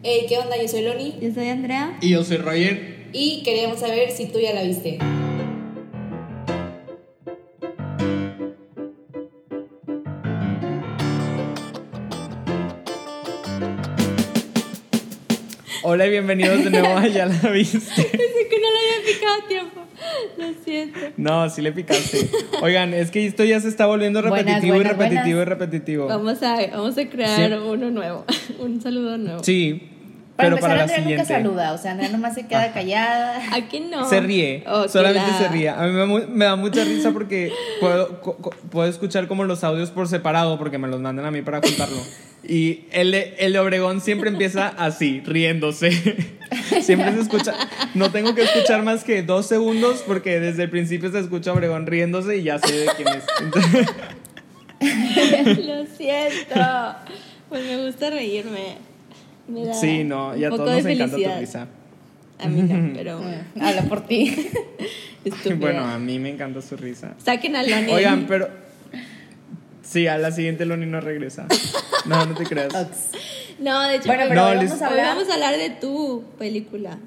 [0.00, 0.56] Hey, ¿qué onda?
[0.56, 1.98] Yo soy Loni Yo soy Andrea.
[2.00, 3.08] Y yo soy Roger.
[3.12, 4.98] y queríamos saber si tú ya la viste.
[15.90, 17.78] Hola y bienvenidos de nuevo a Ya la viste.
[17.96, 19.80] Pensé que no le había picado a tiempo.
[20.36, 20.98] Lo siento.
[21.16, 22.28] No, sí le picaste.
[22.60, 25.46] Oigan, es que esto ya se está volviendo Buenas, repetitivo buenas, y repetitivo buenas.
[25.46, 26.06] y repetitivo.
[26.08, 27.56] Vamos a, vamos a crear Sí.
[27.66, 28.24] uno nuevo.
[28.58, 29.42] Un saludo nuevo.
[29.42, 29.88] Sí,
[30.36, 31.22] Para pero empezar, para la Andrea siguiente.
[31.22, 33.40] nunca saluda, o sea, Andrea nomás se queda callada.
[33.54, 34.06] Aquí no.
[34.08, 35.70] Se ríe, Oh, solamente la- se ríe.
[35.70, 39.64] A mí me, me da mucha risa porque puedo, co- co- puedo escuchar como los
[39.64, 41.96] audios por separado porque me los mandan a mí para juntarlo.
[42.46, 45.90] Y el, de- el de Obregón siempre empieza así, riéndose.
[46.80, 47.54] Siempre se escucha.
[47.94, 51.54] No tengo que escuchar más que dos segundos porque desde el principio se escucha a
[51.54, 53.24] Obregón riéndose y ya sé de quién es.
[55.66, 56.94] Lo siento.
[57.48, 58.76] Pues me gusta reírme.
[59.48, 61.66] Me da Sí, no, y a todos nos encanta tu risa.
[62.38, 64.48] A mí no, pero Mm, Habla por ti.
[65.24, 65.56] estúpida.
[65.56, 67.14] Bueno, a mí me encanta su risa.
[67.18, 67.92] Saquen a Loni.
[67.92, 68.48] Oigan, pero.
[69.88, 71.46] Sí, a la siguiente Loni no regresa.
[72.04, 72.74] No, no te creas.
[72.74, 72.96] Ox.
[73.58, 75.16] No, de hecho, Bueno, hoy- pero No, hoy les- vamos a hoy hablar.
[75.16, 76.98] vamos a hablar de tu película.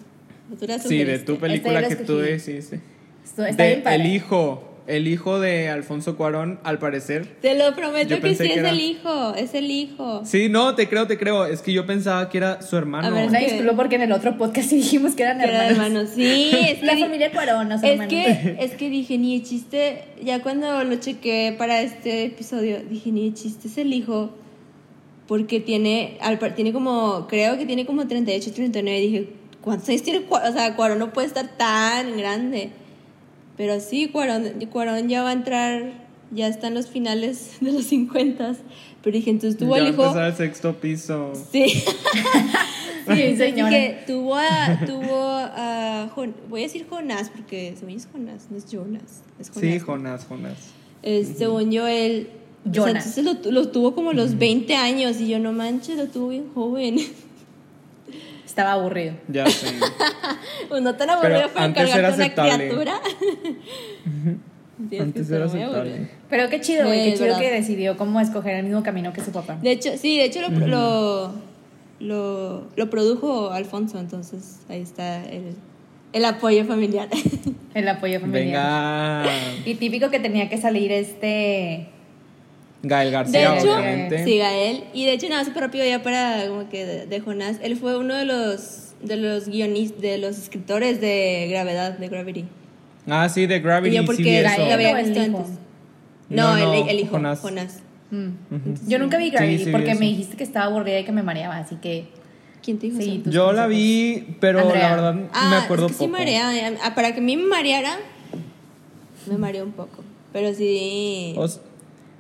[0.60, 2.20] Tú la Sí, de tu película que tú.
[2.22, 3.96] Esto está De bien padre.
[3.98, 4.70] El hijo.
[4.92, 7.25] El hijo de Alfonso Cuarón, al parecer.
[7.42, 9.34] Te lo prometo que sí que es era- el hijo.
[9.36, 10.22] Es el hijo.
[10.25, 11.45] Sí, no, te creo, te creo.
[11.45, 13.08] Es que yo pensaba que era su hermano.
[13.08, 15.45] A ver, Una Es que- porque en el otro podcast sí dijimos que eran Que
[15.45, 15.88] era hermanos.
[15.88, 16.09] hermano.
[16.14, 18.14] Sí, es que La familia Cuarón, los Es hermanos.
[18.14, 23.12] que, es que dije, ni de chiste, ya cuando lo chequé para este episodio, dije,
[23.12, 24.31] ni de chiste es el hijo,
[25.28, 29.30] porque tiene, al par- tiene como, creo que tiene como 38, 39, dije,
[29.62, 30.50] ¿cuántos años tiene Cuarón?
[30.50, 32.72] O sea, Cuarón no puede estar tan grande.
[33.62, 35.92] Pero sí, Cuarón, Cuarón ya va a entrar,
[36.31, 38.56] ya está en los finales de los 50,
[39.03, 40.20] pero dije, entonces tuvo ya al hijo...
[40.20, 41.31] el sexto piso.
[41.52, 41.84] Sí.
[43.16, 43.70] Sí, señora.
[43.70, 48.48] dije, tuvo a, tuvo a Jon- voy a decir Jonás porque según yo es Jonás,
[48.50, 49.72] no es Jonas, es Jonás.
[49.73, 50.58] Sí, Jonas, Jonas.
[51.03, 52.30] Es, según yo él,
[52.68, 53.18] o sea, Jonas.
[53.18, 56.30] entonces lo, lo tuvo como a los 20 años y yo no manches, lo tuvo
[56.30, 56.97] bien joven.
[58.51, 59.13] Estaba aburrido.
[59.29, 59.67] Ya sé.
[60.67, 62.67] pues no tan aburrido Pero para antes era encargarte una aceptable.
[62.67, 63.01] criatura.
[65.00, 66.09] Antes era aceptable.
[66.29, 67.03] Pero qué chido, güey.
[67.06, 67.40] Qué chido verdad.
[67.40, 69.57] que decidió cómo escoger el mismo camino que su papá.
[69.61, 71.31] De hecho, sí, de hecho lo, lo,
[72.01, 75.56] lo, lo produjo Alfonso, entonces ahí está el,
[76.11, 77.07] el apoyo familiar.
[77.73, 79.23] El apoyo familiar.
[79.23, 79.31] Venga.
[79.66, 81.88] Y típico que tenía que salir este.
[82.84, 84.24] Gael De García, hecho, obviamente.
[84.25, 84.84] sí, Gael.
[84.94, 87.58] Y de hecho, nada, súper rápido ya para como que de, de Jonás.
[87.62, 92.46] Él fue uno de los de los guionistas, de los escritores de Gravedad, de Gravity.
[93.08, 93.96] Ah, sí, de Gravity.
[93.96, 94.66] y yo sí porque eso.
[94.68, 95.47] la había ¿O el visto antes.
[96.30, 97.40] No, el, el hijo, Jonás.
[97.40, 97.80] Jonás.
[98.12, 98.30] Mm.
[98.88, 101.12] Yo nunca vi Sí, Gravity sí, vi porque me dijiste que estaba aburrida y que
[101.12, 102.06] me mareaba, así que.
[102.64, 103.31] ¿Quién te dijo Sí, eso?
[103.31, 104.90] Yo la vi, pero Andrea.
[104.90, 106.12] la verdad Ah, me acuerdo es que sí poco.
[106.20, 106.52] marea.
[106.84, 107.97] Ah, Para que a mí me mareara,
[109.25, 110.03] me mareó un poco.
[110.31, 111.34] Pero sí.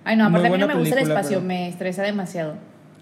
[0.03, 2.55] Ay, no, aparte a mí no me gusta el espacio, pero- me estresa demasiado.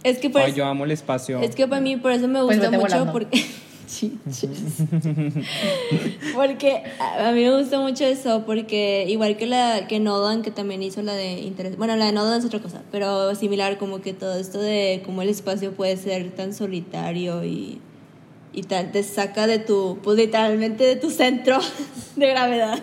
[0.04, 1.40] es que por Ay, eso- yo amo el espacio.
[1.42, 3.12] Es que para mí por eso me Pues gusta vete mucho volando.
[3.14, 3.46] porque
[6.36, 10.84] porque a mí me gusta mucho eso porque igual que la que Nolan que también
[10.84, 14.14] hizo la de interés bueno la de Nolan es otra cosa pero similar como que
[14.14, 17.80] todo esto de cómo el espacio puede ser tan solitario y
[18.54, 21.60] y tal te saca de tu pues literalmente de tu centro
[22.16, 22.80] de gravedad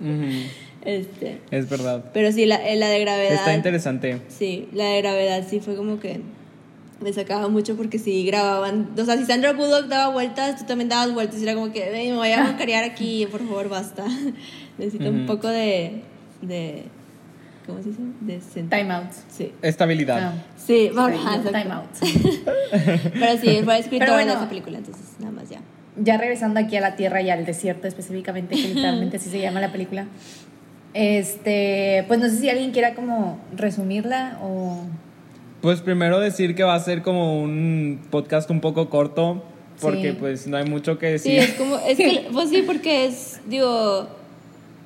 [0.00, 0.48] Ujú,
[0.84, 2.04] este Es verdad.
[2.14, 4.20] pero sí la, la de gravedad Está interesante.
[4.28, 6.20] Sí, la de gravedad sí fue como que
[7.00, 8.90] me sacaba mucho porque sí grababan.
[8.98, 11.82] O sea, si Sandra Bullock daba vueltas, tú también dabas vueltas y era como que
[11.98, 14.04] "Ey, me voy a bancarear aquí, por favor, basta.
[14.78, 16.02] Necesito un poco de.
[16.42, 16.84] de
[17.66, 18.02] ¿Cómo se dice?
[18.20, 19.10] De cent- Time out.
[19.28, 19.52] Sí.
[19.62, 20.18] Estabilidad.
[20.20, 21.88] Ah, Sí, ajá, time out.
[23.18, 24.32] Pero sí, fue escritora bueno.
[24.32, 25.60] de esa película, entonces nada más ya.
[25.96, 29.60] Ya regresando aquí a la tierra y al desierto específicamente, que literalmente así se llama
[29.60, 30.06] la película.
[30.94, 34.82] Este, pues no sé si alguien quiera como resumirla o
[35.60, 39.44] Pues primero decir que va a ser como un podcast un poco corto,
[39.80, 40.16] porque Sí.
[40.18, 41.50] pues no hay mucho que Sí, decir.
[41.50, 41.76] es como.
[41.78, 44.08] Es que, pues sí, porque es, digo,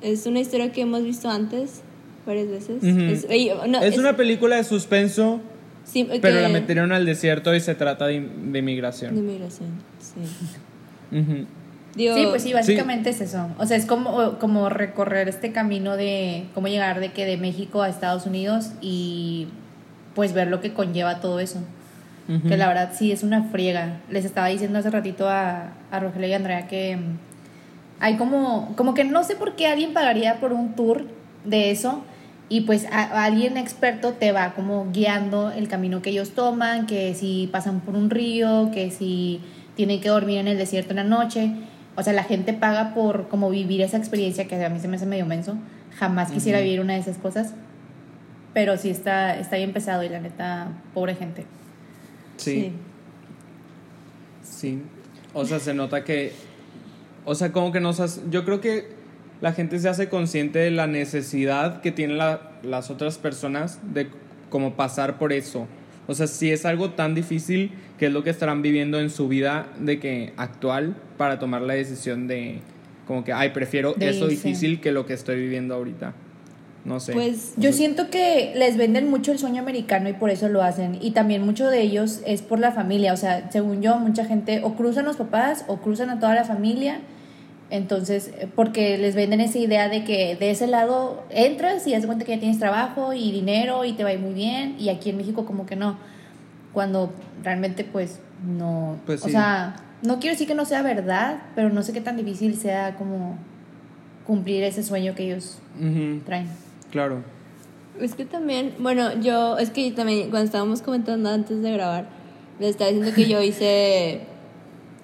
[0.01, 1.81] es una historia que hemos visto antes
[2.25, 2.83] varias veces.
[2.83, 5.39] Es, ey, no, es, una película de suspenso,
[5.85, 9.25] sí, pero la metieron al desierto y se trata de, de De inmigración.
[9.25, 9.69] migración,
[9.99, 11.17] sí.
[11.17, 11.45] Ujú.
[11.95, 13.47] Digo, Sí, pues sí, básicamente es eso.
[13.57, 17.81] O sea, es como, como recorrer este camino de cómo llegar de que de México
[17.81, 19.47] a Estados Unidos y
[20.13, 21.59] pues ver lo que conlleva todo eso.
[22.49, 23.99] Que la verdad sí es una friega.
[24.09, 27.17] Les estaba diciendo hace ratito a, a Rogelio y a Andrea que mm,
[27.99, 31.05] hay como, como que no sé por qué alguien pagaría por un tour
[31.45, 32.03] de eso
[32.49, 36.87] y pues a- a alguien experto te va como guiando el camino que ellos toman,
[36.87, 39.39] que si pasan por un río, que si
[39.75, 41.51] tienen que dormir en el desierto en la noche.
[41.95, 44.97] O sea, la gente paga por como vivir esa experiencia que a mí se me
[44.97, 45.57] hace medio menso.
[45.97, 47.53] Jamás quisiera vivir una de esas cosas.
[48.53, 51.45] Pero sí está, está bien pesado y la neta, pobre gente.
[52.37, 52.71] Sí.
[54.43, 54.81] Sí.
[55.33, 56.31] O sea, se nota que.
[57.25, 57.99] O sea, como que nos.
[57.99, 58.89] hace- Yo creo que
[59.41, 64.09] la gente se hace consciente de la necesidad que tienen la- las otras personas de
[64.49, 65.67] como pasar por eso.
[66.07, 69.27] O sea, si es algo tan difícil, que es lo que estarán viviendo en su
[69.27, 72.59] vida de que actual para tomar la decisión de
[73.07, 74.47] como que, ay, prefiero De eso irse.
[74.47, 76.13] difícil que lo que estoy viviendo ahorita.
[76.83, 77.13] No sé.
[77.13, 80.99] Pues Yo siento que les venden mucho el sueño americano y por eso lo hacen.
[81.01, 83.13] Y también mucho de ellos es por la familia.
[83.13, 86.43] O sea, según yo, mucha gente o cruzan los papás o cruzan a toda la
[86.43, 86.99] familia.
[87.69, 92.05] Entonces, eh, porque les venden esa idea de que de ese lado entras y das
[92.05, 94.75] cuenta que ya tienes trabajo y dinero y te va a ir muy bien.
[94.79, 95.97] Y aquí en México como que no.
[96.73, 97.13] Cuando
[97.43, 98.97] realmente pues no.
[99.05, 99.31] Pues O sí.
[99.31, 102.95] sea, no quiero decir que no sea verdad, pero no sé qué tan difícil sea
[102.95, 103.37] como
[104.27, 105.59] cumplir ese sueño que ellos
[106.25, 106.47] traen.
[106.91, 107.23] Claro.
[107.99, 112.07] Es que también, bueno, yo, es que también cuando estábamos comentando antes de grabar,
[112.59, 114.21] les estaba diciendo que yo hice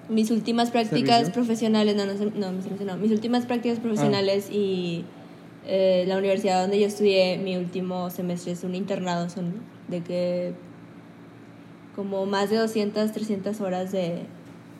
[0.08, 1.34] mis últimas prácticas ¿Servicio?
[1.34, 5.04] profesionales, no, no, no, mi servicio no, mis últimas prácticas profesionales y
[5.66, 9.54] eh, la universidad donde yo estudié mi último semestre es un internado, son
[9.88, 10.52] de que
[11.94, 14.22] como más de 200, 300 horas de,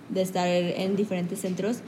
[0.09, 1.79] de estar en diferentes centros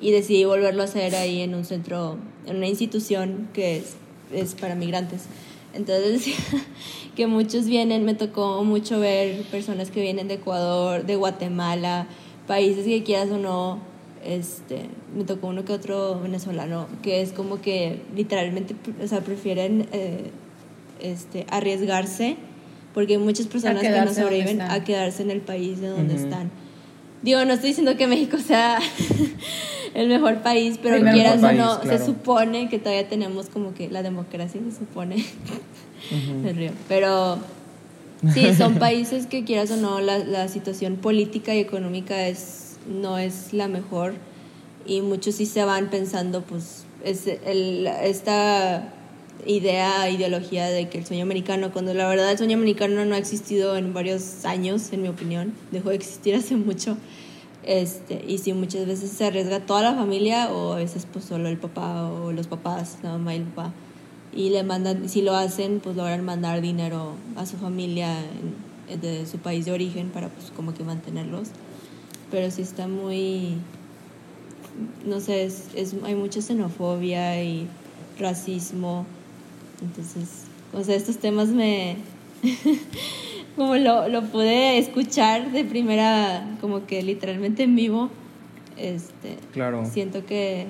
[0.00, 2.16] y decidí volverlo a hacer ahí en un centro,
[2.46, 3.96] en una institución que es,
[4.32, 5.24] es para migrantes.
[5.74, 6.34] Entonces,
[7.16, 12.06] que muchos vienen, me tocó mucho ver personas que vienen de Ecuador, de Guatemala,
[12.50, 13.78] países que quieras o no,
[14.24, 14.80] este,
[15.16, 20.32] me tocó uno que otro venezolano, que es como que literalmente, o sea, prefieren eh,
[21.00, 22.36] este, arriesgarse,
[22.92, 26.24] porque hay muchas personas que no sobreviven a quedarse en el país de donde Ujú.
[26.24, 26.50] están.
[27.22, 28.80] Digo, no estoy diciendo que México sea
[29.94, 31.98] el mejor país, pero El mejor quieras o país, no, claro.
[31.98, 35.24] se supone que todavía tenemos como que la democracia, se supone.
[36.42, 36.72] Me río.
[36.88, 37.38] Pero
[38.32, 43.18] sí, son países que quieras o no, la, la situación política y económica es, no
[43.18, 44.14] es la mejor
[44.86, 48.92] y muchos sí se van pensando, pues, es el, esta
[49.46, 53.18] idea, ideología de que el sueño americano, cuando la verdad el sueño americano no ha
[53.18, 56.96] existido en varios años, en mi opinión, dejó de existir hace mucho.
[57.62, 61.48] Este, y sí, muchas veces se arriesga toda la familia o a veces pues solo
[61.48, 63.72] el papá o los papás, la mamá y el papá.
[64.34, 69.24] Y le mandan, si lo hacen, pues logran mandar dinero a su familia en- de
[69.26, 71.48] su país de origen para pues como que mantenerlos.
[72.30, 73.54] Pero sí está muy,
[75.06, 77.66] no sé, es, es- hay mucha xenofobia y
[78.18, 79.04] racismo.
[79.82, 80.28] Entonces,
[80.72, 81.96] o sea, estos temas me...
[83.56, 88.10] como lo, lo pude escuchar de primera, como que literalmente en vivo,
[88.76, 89.84] este, Claro.
[89.90, 90.66] siento que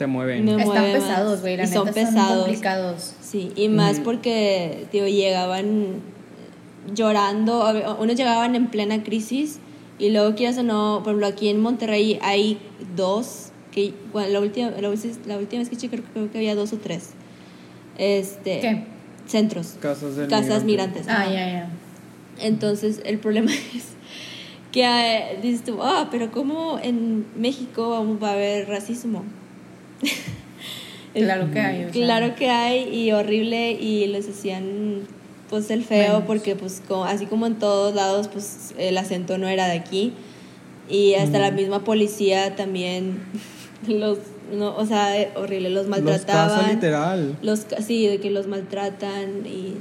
[0.00, 0.46] Te mueven.
[0.46, 1.56] Me- Están mueve pesados, güey.
[1.58, 2.44] La Y neta son pesados.
[2.46, 3.14] complicados.
[3.20, 6.00] Sí, y más porque, digo, llegaban
[6.94, 9.58] llorando, unos llegaban en plena crisis
[9.98, 12.58] y luego quieras o no, por ejemplo, aquí en Monterrey hay
[12.96, 16.72] dos, que bueno, la, última, la, última vez que chequé creo, creo que había dos
[16.72, 17.10] o tres.
[17.98, 18.84] Este, ¿Qué?
[19.26, 21.00] Centros, Casas del casas migrante.
[21.00, 21.06] migrantes.
[21.08, 21.70] Ah, ya, ya.
[22.40, 23.84] Entonces, el problema es
[24.72, 29.24] que eh, dices tú, ah, pero ¿cómo en México vamos- va a haber racismo?
[31.14, 31.84] Claro que hay.
[31.84, 32.04] o sea.
[32.04, 35.00] Claro que hay y horrible y les hacían
[35.48, 36.22] pues el feo Menos.
[36.26, 40.12] porque pues así como en todos lados pues el acento no era de aquí
[40.88, 43.18] y hasta la misma policía también
[43.88, 44.18] los
[44.52, 46.70] no, o sea, eh, horrible, los Los maltrataban.
[46.70, 47.36] literal.
[47.40, 49.74] Los sí, de que los maltratan y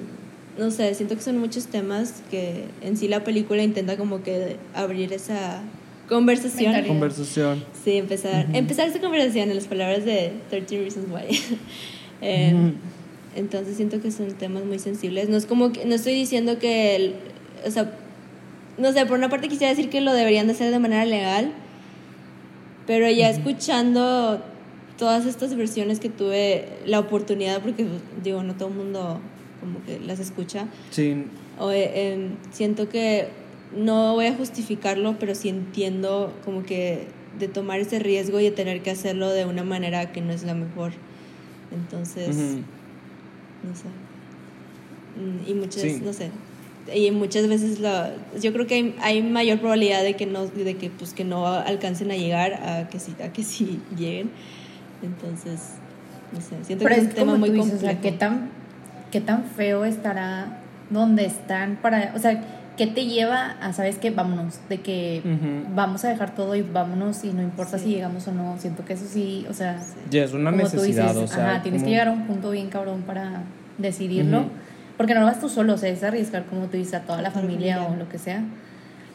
[0.60, 4.58] no sé, siento que son muchos temas que en sí la película intenta como que
[4.76, 5.62] abrir esa
[6.10, 6.86] conversación.
[6.86, 7.64] Conversación.
[7.86, 11.40] Sí, empezar, empezar esta conversación en las palabras de 13 Reasons Why.
[12.22, 12.74] Eh, Ujú.
[13.38, 15.30] Entonces siento que son temas muy sensibles.
[15.30, 17.16] No es como que, no estoy diciendo que, el-
[17.66, 17.94] o sea,
[18.78, 21.54] no sé, por una parte quisiera decir que lo deberían de hacer de manera legal,
[22.88, 24.42] pero ya escuchando
[24.98, 27.86] todas estas versiones que tuve la oportunidad, porque
[28.24, 29.22] digo, no todo el mundo
[29.62, 31.24] como que las escucha, Sí.
[31.58, 33.28] o, eh, em, siento que
[33.76, 37.08] no voy a justificarlo, pero sí entiendo como que
[37.40, 40.44] de tomar ese riesgo y de tener que hacerlo de una manera que no es
[40.44, 40.92] la mejor.
[41.72, 42.62] Entonces, Ujú.
[43.64, 43.86] no sé.
[45.18, 46.02] Mm, Y muchas, Sí.
[46.04, 46.32] no sé.
[46.96, 50.76] Y muchas veces la, yo creo que hay, hay mayor probabilidad de que no, de
[50.76, 54.32] que pues que no alcancen a llegar a que sí, a que sí lleguen.
[55.04, 55.74] Entonces,
[56.34, 57.86] no sé, siento Pero que es es un tema muy dices, complejo.
[57.86, 58.50] o sea, ¿qué tan
[59.12, 62.44] qué tan feo estará donde están para, o sea,
[62.80, 65.22] ¿qué te lleva a, sabes qué, vámonos, de que
[65.76, 67.84] vamos a dejar todo y vámonos y no importa Sí.
[67.84, 70.78] si llegamos o no, siento que eso sí, o sea, Ya es una como tú
[70.78, 71.52] necesidad, dices, o sea.
[71.52, 73.42] ajá, tienes que llegar a un punto bien cabrón para
[73.78, 74.46] decidirlo,
[74.98, 77.22] porque no lo vas tú solo, o sea, es arriesgar, como tú dices, a toda
[77.22, 78.44] la familia o lo que sea.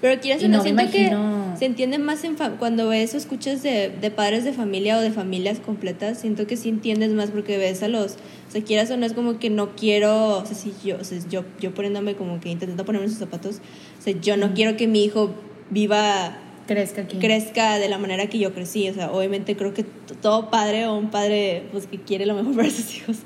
[0.04, 3.16] Pero quieras no, no siento imagino- que se entiende más en fa- cuando ves o
[3.16, 7.30] escuchas de, de padres de familia o de familias completas, siento que sí entiendes más
[7.30, 8.12] porque ves a los,
[8.49, 11.04] o sea, quieras o no es como que no quiero, o sea, si yo, o
[11.04, 13.61] sea, yo, yo poniéndome como que intentando ponerme en sus zapatos,
[13.99, 15.32] o sea, yo no quiero que mi hijo
[15.70, 17.18] viva Crezca aquí.
[17.18, 18.88] crezca de la manera que yo crecí.
[18.88, 19.85] O sea, obviamente creo que
[20.23, 23.18] todo padre o un padre pues, que quiere lo mejor para sus hijos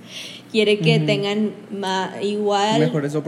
[0.51, 3.23] quiere que tengan ma- igual Mejores o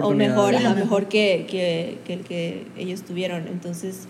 [0.56, 0.84] ajá, mejor.
[0.84, 3.46] mejor que, que, que el que ellos tuvieron.
[3.46, 4.06] Entonces,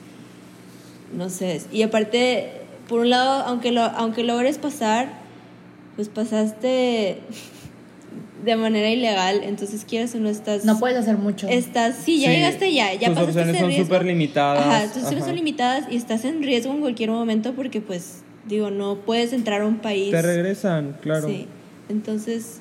[1.17, 1.61] no sé.
[1.73, 2.53] Y aparte,
[2.89, 5.13] por un lado, aunque, lo, aunque logres pasar,
[5.97, 7.19] pues pasaste
[8.45, 10.65] de manera ilegal, entonces quieras o no estás...
[10.65, 11.49] No puedes hacer mucho.
[11.49, 14.93] Estás, sí, ya Sí, llegaste ya, ya tus pasaste opciones ese son súper limitadas, Ajá,
[14.93, 18.97] tus opciones son limitadas y estás en riesgo en cualquier momento porque pues, digo, no
[18.97, 20.11] puedes entrar a un país.
[20.11, 21.29] Te regresan, claro.
[21.29, 21.47] Sí,
[21.89, 22.61] entonces,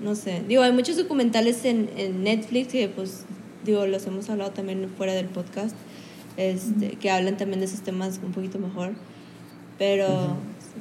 [0.00, 0.42] no sé.
[0.46, 3.24] Digo, hay muchos documentales en, en Netflix que pues,
[3.64, 5.74] digo, los hemos hablado también fuera del podcast,
[6.36, 8.92] este, que hablan también de esos temas un poquito mejor,
[9.78, 10.36] pero...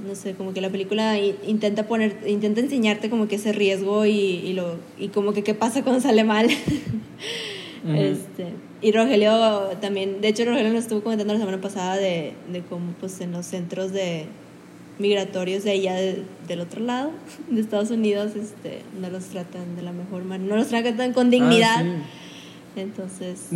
[0.07, 4.11] No sé, como que la película intenta poner, intenta enseñarte como que ese riesgo y,
[4.11, 6.47] y lo y como que qué pasa cuando sale mal.
[7.95, 8.45] Este,
[8.83, 9.31] y Rogelio
[9.81, 13.31] también, de hecho Rogelio nos estuvo comentando la semana pasada de, de cómo pues en
[13.31, 14.25] los centros de
[14.99, 17.09] migratorios de allá de- del otro lado
[17.49, 21.31] de Estados Unidos este, no los tratan de la mejor manera, no los tratan con
[21.31, 21.83] dignidad.
[21.83, 22.03] Ah,
[22.75, 23.47] Entonces.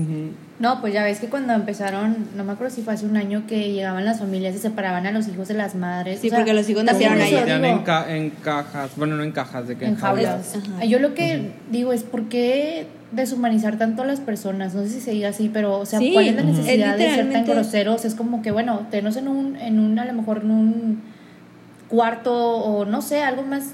[0.60, 3.44] No, pues ya ves que cuando empezaron, no me acuerdo si fue hace un año
[3.48, 6.20] que llegaban las familias y separaban a los hijos de las madres.
[6.20, 9.32] Sí, o sea, porque los hijos nacieron digo, en, ca- en cajas, bueno, no en
[9.32, 10.56] cajas, de que en jaulas.
[10.56, 10.86] Ajá.
[10.86, 15.00] Yo lo que digo es por qué deshumanizar tanto a las personas, no sé si
[15.00, 17.46] se diga así, pero o sea, Sí, ¿cuál es la necesidad Es de ser tan
[17.46, 18.04] groseros?
[18.04, 21.02] Es como que bueno, tenos en un en un a lo mejor en un
[21.88, 23.74] cuarto o no sé, algo más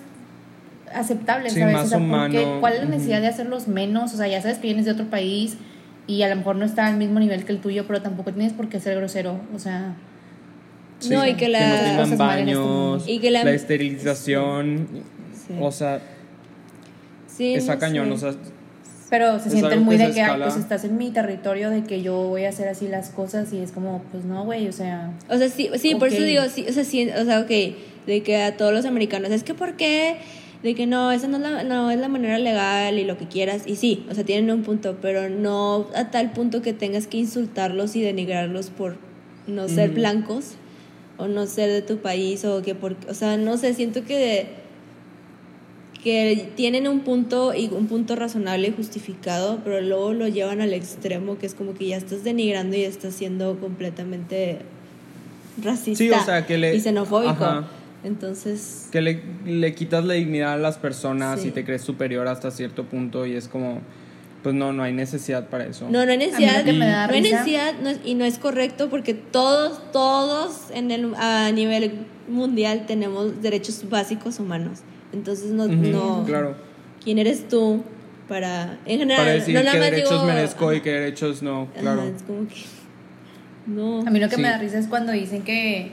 [0.93, 1.73] aceptable, Sí, ¿sabes?
[1.73, 4.13] más o sea, humano, ¿cuál es la necesidad de hacerlos menos?
[4.13, 5.57] O sea, ya sabes que vienes de otro país
[6.07, 8.53] y a lo mejor no está al mismo nivel que el tuyo, pero tampoco tienes
[8.53, 9.95] por qué ser grosero, o sea,
[11.09, 13.03] No, y que la- no cosas mal en este baños.
[13.07, 14.87] Y que la- la, esterilización,
[15.47, 15.53] Sí.
[15.59, 15.99] o sea,
[17.27, 18.27] sí, está no cañón, sé.
[18.27, 18.41] o sea,
[19.09, 20.45] Pero se sienten muy que de que, escala.
[20.45, 23.59] pues estás en mi territorio, de que yo voy a hacer así las cosas y
[23.59, 26.65] es como, pues no, güey, o sea, O sea, sí, sí por eso digo, sí,
[26.69, 27.49] o sea, sí, o sea, ok,
[28.07, 30.17] de que a todos los americanos, es que ¿por qué?
[30.63, 33.25] De que no, esa no es, la, no es la manera legal y lo que
[33.27, 33.63] quieras.
[33.65, 37.17] Y sí, o sea, tienen un punto, pero no a tal punto que tengas que
[37.17, 38.95] insultarlos y denigrarlos por
[39.47, 40.51] no ser blancos
[41.17, 44.59] o no ser de tu país o que por, o sea, no sé, siento que
[46.03, 50.73] que tienen un punto y un punto razonable y justificado, pero luego lo llevan al
[50.73, 54.59] extremo que es como que ya estás denigrando y estás siendo completamente
[55.63, 57.29] racista Sí, o sea, que le- y xenofóbico.
[57.31, 57.67] ajá.
[58.03, 61.49] Entonces, que le, le quitas la dignidad a las personas Sí.
[61.49, 63.79] y te crees superior hasta cierto punto y es como,
[64.41, 65.87] pues no, no hay necesidad para eso.
[65.89, 68.39] no, no hay necesidad, que me da no hay necesidad no es- y no es
[68.39, 71.91] correcto porque todos, todos en el, a nivel
[72.27, 74.79] mundial tenemos derechos básicos humanos.
[75.13, 76.55] Entonces, no, Ujú, no Claro.
[77.03, 77.83] ¿quién eres tú
[78.27, 81.63] para, en general, Para decir no qué derechos digo- merezco y ajá, qué derechos no,
[81.73, 82.03] ajá, claro.
[82.03, 82.55] es como que,
[83.67, 83.99] no.
[84.07, 84.41] a mí lo que Sí.
[84.41, 85.91] me da risa es cuando dicen que,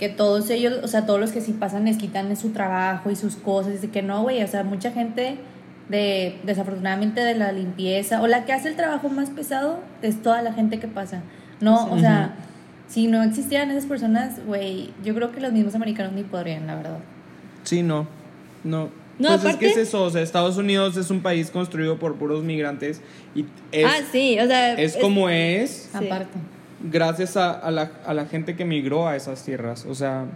[0.00, 3.16] que todos ellos, o sea, todos los que sí pasan les quitan su trabajo y
[3.16, 5.36] sus cosas, y que no, güey, o sea, mucha gente
[5.90, 10.40] de, desafortunadamente de la limpieza, o la que hace el trabajo más pesado, es toda
[10.40, 11.22] la gente que pasa.
[11.60, 12.34] No, o sea,
[12.88, 16.76] si no existieran esas personas, güey, yo creo que los mismos americanos ni podrían, la
[16.76, 16.98] verdad.
[17.64, 18.08] Sí, no.
[18.64, 18.88] No.
[19.18, 21.98] No, pues aparte- es que es eso, o sea, Estados Unidos es un país construido
[21.98, 23.02] por puros migrantes
[23.34, 26.08] y es, ah, sí, o sea, es como es Sí.
[26.82, 30.26] Gracias a, a la, a la gente que migró a esas tierras, o sea,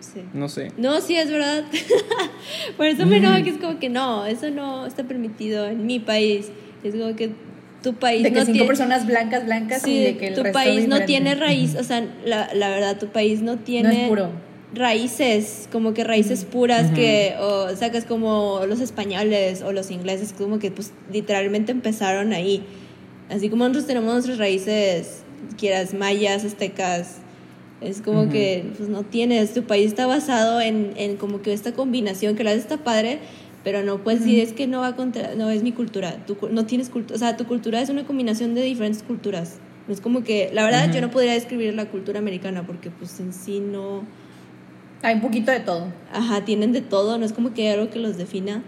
[0.00, 0.22] sí.
[0.34, 0.72] no sé.
[0.76, 1.64] No, sí, es verdad.
[2.76, 5.98] Por eso me enoja que es como que no, eso no está permitido en mi
[5.98, 6.50] país.
[6.84, 7.32] Es como que
[7.82, 8.66] tu país De que no cinco tiene...
[8.66, 11.84] personas blancas, blancas Sí, y de que el tu resto país no tiene raíz, o
[11.84, 14.04] sea, la, la verdad, tu país no tiene...
[14.04, 14.28] es puro.
[14.72, 20.60] Raíces, como que raíces puras que o sacas como los españoles o los ingleses, como
[20.60, 22.62] que pues literalmente empezaron ahí.
[23.28, 25.19] Así como nosotros tenemos nuestras raíces,
[25.58, 27.18] quieras mayas, aztecas,
[27.80, 31.72] es como que pues no tienes, tu país está basado en, en como que esta
[31.72, 33.20] combinación que la está padre,
[33.64, 36.66] pero no puedes decir es que no va contra, no es mi cultura, tu no
[36.66, 39.58] tienes cultura, o sea, tu cultura es una combinación de diferentes culturas.
[39.88, 43.18] No es como que, la verdad, yo no podría describir la cultura americana porque pues
[43.18, 44.04] en sí no,
[45.02, 45.86] Hay un poquito de todo.
[46.12, 48.62] ajá, tienen de todo, no es como que hay algo que los defina.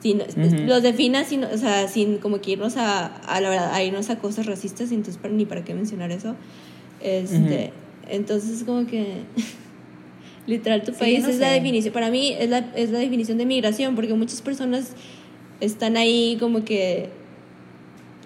[0.00, 0.22] Sin,
[0.66, 4.10] los defina sin, o sea, sin como que irnos a, a la verdad, a irnos
[4.10, 6.34] a cosas racistas, entonces para, ni para qué mencionar eso.
[7.02, 7.72] Este,
[8.08, 9.22] entonces como que
[10.46, 13.38] literal tu Sí, país no es la definición, para mí es la, es la definición
[13.38, 14.92] de migración, porque muchas personas
[15.60, 17.08] están ahí como que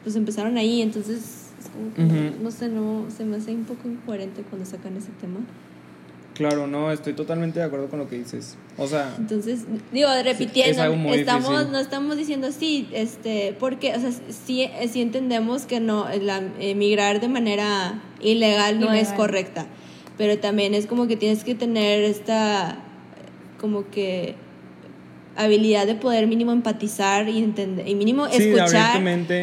[0.03, 2.43] pues empezaron ahí, entonces es como que, Ujú.
[2.43, 5.41] no sé, no, se me hace un poco incoherente cuando sacan ese tema.
[6.41, 8.57] Claro, no, estoy totalmente de acuerdo con lo que dices.
[8.79, 11.73] O sea, Entonces, digo, repitiendo, es algo muy estamos, difícil.
[11.73, 17.21] no estamos diciendo sí, este, porque, o sea, sí, sí entendemos que no, la, emigrar
[17.21, 19.67] de manera ilegal no es correcta,
[20.17, 22.79] pero también es como que tienes que tener esta,
[23.61, 24.35] como que
[25.37, 28.99] habilidad de poder mínimo empatizar y entender, y mínimo Sí, escuchar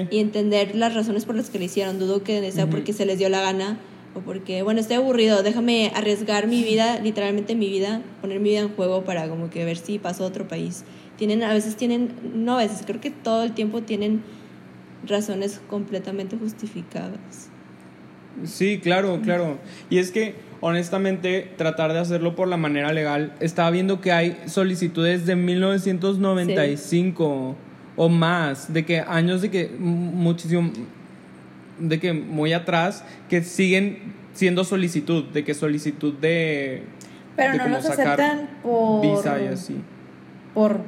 [0.10, 2.00] y entender las razones por las que lo hicieron.
[2.00, 3.78] Dudo que sea porque se les dio la gana
[4.18, 8.62] o porque, bueno, estoy aburrido, déjame arriesgar mi vida, literalmente mi vida, poner mi vida
[8.62, 10.84] en juego para como que ver si paso a otro país.
[11.18, 14.22] Tienen, a veces tienen, no a veces, creo que todo el tiempo tienen
[15.06, 17.50] razones completamente justificadas.
[18.44, 19.58] Sí, claro, claro.
[19.90, 24.38] Y es que, honestamente, tratar de hacerlo por la manera legal, estaba viendo que hay
[24.46, 27.56] solicitudes de 1995
[27.96, 30.72] o más, de que años de que muchísimo,
[31.80, 36.84] de que muy atrás, que siguen siendo solicitud, de que solicitud de...
[37.36, 39.02] Pero de no los sacar aceptan por.
[39.02, 39.76] Visa y así.
[40.54, 40.82] Por.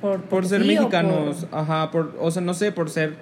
[0.00, 3.16] Por, Por ser sí mexicanos, ajá, por, o sea, no sé, por ser,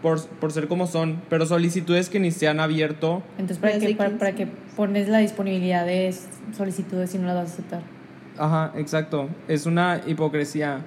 [0.00, 3.22] por, por ser como son, pero solicitudes que ni se han abierto.
[3.32, 6.14] Entonces, ¿para qué, para, qué pones la disponibilidad de
[6.56, 7.82] solicitudes si no las vas a aceptar?
[8.38, 9.28] Ajá, exacto.
[9.46, 10.80] Es una hipocresía.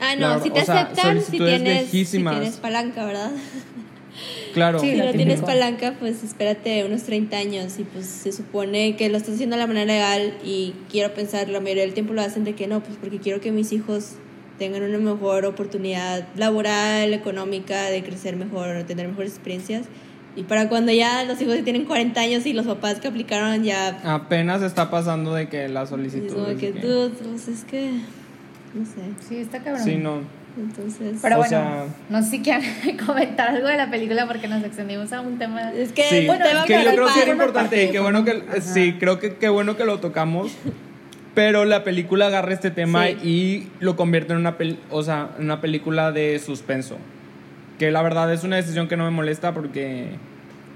[0.00, 3.32] Ah, no, si te sea, aceptan, si tienes, si tienes palanca, ¿verdad?
[4.54, 4.78] Claro.
[4.80, 9.08] Sí, si no tienes palanca, pues espérate unos 30 años y pues se supone que
[9.08, 12.22] lo estás haciendo de la manera legal y quiero pensar, la mayoría del tiempo lo
[12.22, 14.12] hacen de que no, pues porque quiero que mis hijos
[14.58, 19.86] tengan una mejor oportunidad laboral, económica, de crecer mejor, tener mejores experiencias.
[20.34, 24.00] Y para cuando ya los hijos tienen 40 años y los papás que aplicaron ya...
[24.04, 26.32] Apenas está pasando de que la Es solicitud.
[26.32, 27.90] como es que, de que- dude, pues es que...
[28.74, 29.26] No sé.
[29.28, 29.82] Sí, está cabrón.
[29.84, 30.20] Sí, no.
[30.58, 31.18] Entonces...
[31.22, 32.64] Pero O bueno, sea- no sé si quieren
[33.06, 35.72] comentar algo de la película porque nos extendimos a un tema.
[35.72, 36.02] es que...
[36.04, 38.60] Sí, bueno, tema que yo creo que era importante y qué bueno que Ajá.
[38.60, 40.52] sí, creo que qué bueno que lo tocamos.
[41.34, 43.16] Pero la película agarra este tema Sí.
[43.22, 46.96] y lo convierte en una pel- o sea, en una película de suspenso.
[47.78, 50.08] Que la verdad es una decisión que no me molesta porque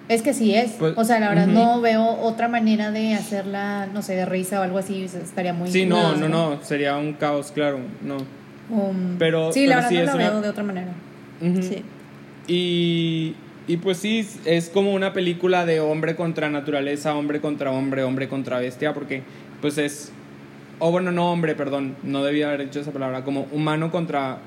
[0.09, 0.73] Es que sí es.
[0.79, 1.55] Pues, o sea, la verdad ujú.
[1.59, 5.03] no veo otra manera de hacerla, no sé, de risa o algo así.
[5.03, 5.69] Estaría muy.
[5.69, 6.29] Sí, no, No.
[6.29, 8.19] no, no, sería un caos, claro, no.
[8.73, 10.89] Um, Pero- sí, la pero verdad sí no es una- veo de otra manera.
[11.43, 11.63] Ujú.
[11.63, 11.83] Sí.
[12.49, 13.35] Y,
[13.69, 18.29] y pues sí, es como una película de hombre contra naturaleza, hombre contra hombre, hombre
[18.29, 19.23] contra bestia, porque
[19.61, 20.11] pues es,
[20.79, 24.39] o bueno, no hombre, perdón, no debía haber dicho esa palabra, como humano contra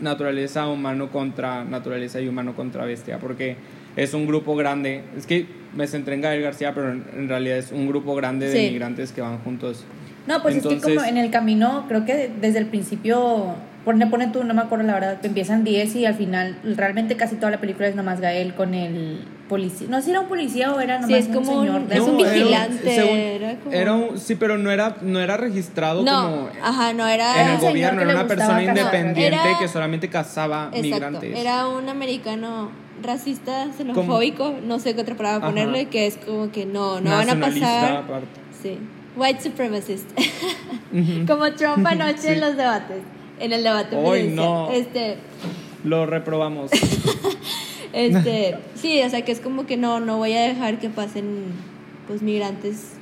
[0.00, 3.56] naturaleza, humano contra naturaleza y humano contra bestia, porque
[3.96, 7.70] es un grupo grande, es que me centré en Gael García, pero en, realidad es
[7.70, 8.70] un grupo grande de Sí.
[8.72, 9.84] migrantes que van juntos.
[10.26, 14.06] No, pues es que Entonces- como en el camino, creo que desde el principio, pone,
[14.06, 17.50] pone tú, no me acuerdo la verdad, empiezan 10 y al final, realmente casi toda
[17.50, 19.86] la película es nomás Gael con el policía.
[19.90, 21.80] No sé si era un policía o era nomás Sí, es un como señor.
[21.82, 25.20] un- es un era vigilante, según- era como- era un- sí, pero no era, no
[25.20, 27.42] era registrado No, como ajá, no era...
[27.42, 28.68] en el un gobierno, era una persona cazar.
[28.76, 31.38] independiente Era- que solamente cazaba Exacto, migrantes.
[31.38, 32.70] era un americano
[33.02, 35.46] racista, xenofóbico, no sé qué otra palabra Ajá.
[35.48, 37.96] ponerle, que es como que no, no van a pasar...
[37.96, 38.40] aparte.
[38.62, 38.78] Sí,
[39.16, 40.08] white supremacist.
[41.26, 42.28] Como Trump anoche Sí.
[42.28, 42.98] en los debates,
[43.40, 44.34] en el debate presidencial.
[44.36, 44.70] no.
[44.70, 45.16] Este,
[45.84, 46.70] Lo reprobamos.
[47.92, 51.52] este, sí, o sea que es como que no, no voy a dejar que pasen
[52.06, 52.92] pues migrantes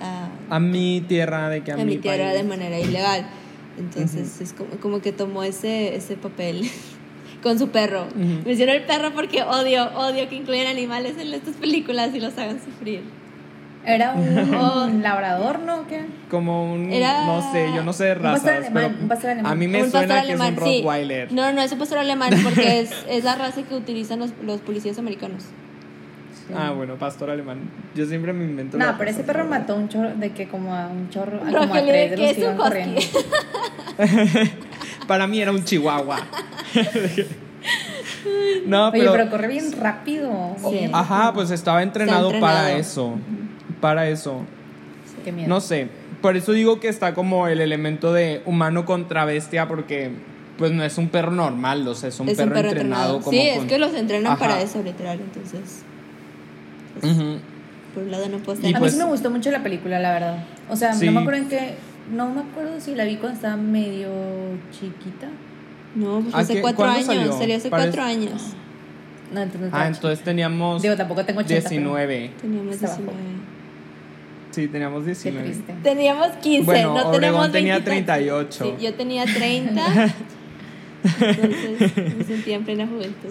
[0.00, 2.38] a, A mi tierra, de que a, a mi tierra país.
[2.38, 3.26] de manera ilegal.
[3.78, 6.68] Entonces es como, como que tomó ese, ese papel
[7.42, 8.06] con su perro.
[8.08, 8.42] Ujú.
[8.46, 12.60] Menciono el perro porque odio, odio que incluyan animales en estas películas y los hagan
[12.62, 13.02] sufrir.
[13.84, 15.86] Era un labrador, ¿no?
[15.88, 16.04] ¿Qué?
[16.30, 19.08] Como un, Era- no sé, yo no sé de Un pastor razas, alemán, pero un
[19.08, 19.52] pastor alemán.
[19.52, 20.76] a mí me Un suena que alemán, es un sí.
[20.82, 21.32] Rottweiler.
[21.32, 24.60] No, no, es un pastor alemán porque es, es la raza que utilizan los, los
[24.60, 25.44] policías americanos.
[26.54, 27.60] Ah, bueno, pastor alemán.
[27.94, 28.76] Yo siempre me invento.
[28.76, 31.74] No, pero ese perro mató un chorro, de que como a un chorro, a como
[31.74, 33.00] a tres de ¿qué los que iban corriendo.
[35.06, 36.18] Para mí era un chihuahua.
[38.66, 40.56] no, Oye, pero, pero corre bien rápido.
[40.68, 40.90] Sí.
[40.92, 42.54] Ajá, pues estaba entrenado, entrenado.
[42.54, 43.14] para eso.
[43.80, 44.42] Para eso.
[45.24, 45.48] Qué miedo.
[45.48, 45.88] No sé.
[46.22, 50.10] Por eso digo que está como el elemento de humano contra bestia, porque
[50.58, 53.16] pues no es un perro normal, o sea, es un, es perro, un perro entrenado.
[53.16, 53.20] entrenado.
[53.24, 54.38] como Sí, es con- que los entrenan Ajá.
[54.38, 55.18] para eso, literal.
[55.18, 55.82] Entonces,
[57.00, 57.38] pues, Ujú.
[57.94, 58.76] por un lado no puedo Y estar.
[58.76, 60.44] a pues- mí sí me gustó mucho la película, la verdad.
[60.68, 61.06] O sea, Sí.
[61.06, 61.74] no me acuerdo en qué.
[62.12, 64.08] No me acuerdo si la vi cuando estaba medio
[64.72, 65.28] chiquita.
[65.94, 67.06] No, pues ¿A hace qué- cuatro años.
[67.06, 67.32] salió?
[67.32, 68.42] Salió hace Parece- cuatro años.
[69.32, 69.70] No, entonces.
[69.72, 71.68] Ah, entonces teníamos Digo, tampoco tengo 80.
[71.68, 72.30] pero- 19.
[72.40, 72.98] Teníamos Está bajo.
[72.98, 73.30] 19.
[74.50, 75.44] Sí, teníamos Qué 19.
[75.48, 75.74] triste.
[75.82, 78.56] Teníamos 15, Bueno, no Obregón teníamos tenía 20 y tantos.
[78.58, 78.76] 38.
[78.78, 79.84] Sí, yo tenía 30.
[81.20, 83.30] entonces me sentía en plena juventud.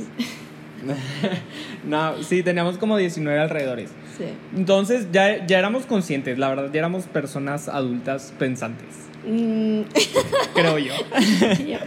[1.85, 3.89] no, sí, teníamos como 19 alrededores.
[4.17, 4.25] Sí.
[4.55, 8.87] Entonces ya, ya éramos conscientes, la verdad, ya éramos personas adultas pensantes,
[9.27, 9.81] Mm,
[10.55, 10.93] creo yo.
[11.67, 11.77] yo-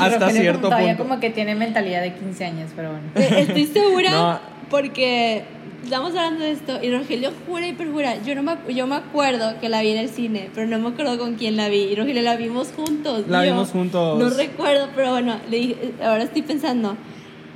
[0.00, 1.02] Hasta cierto como todavía punto.
[1.10, 3.06] como que tiene mentalidad de 15 años, pero bueno.
[3.38, 4.40] Estoy segura No.
[4.70, 5.44] porque
[5.84, 8.22] estamos hablando de esto y Rogelio jura y perjura.
[8.22, 10.88] Yo, no me, yo me acuerdo que la vi en el cine, pero no me
[10.88, 11.78] acuerdo con quién la vi.
[11.84, 13.24] Y Rogelio la vimos juntos.
[13.28, 14.18] La yo vimos juntos.
[14.18, 16.96] No recuerdo, pero bueno, le dije, ahora estoy pensando.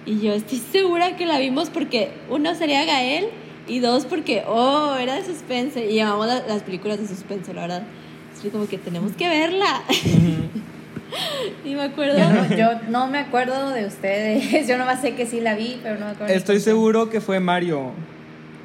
[0.07, 3.27] Y yo estoy segura que la vimos porque uno sería Gael
[3.69, 5.91] y dos porque, oh, era de suspense.
[5.91, 7.83] Y llamamos la- las películas de suspense, la verdad.
[8.37, 9.83] Así como que tenemos que verla.
[11.65, 12.19] y me acuerdo.
[12.19, 14.67] Yo no, yo no me acuerdo de ustedes.
[14.69, 16.35] Yo nomás sé que sí la vi, pero no me acuerdo.
[16.35, 17.93] Estoy seguro que fue Mario.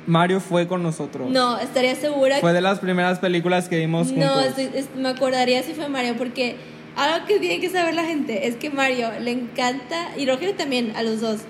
[0.07, 1.29] Mario fue con nosotros.
[1.29, 4.25] No, estaría segura Fue de las primeras películas que vimos juntos.
[4.25, 6.55] No, estoy- es- me acordaría si fue Mario, porque
[6.95, 10.93] algo que tiene que saber la gente es que Mario le encanta, y Rogelio también,
[10.95, 11.41] a los dos,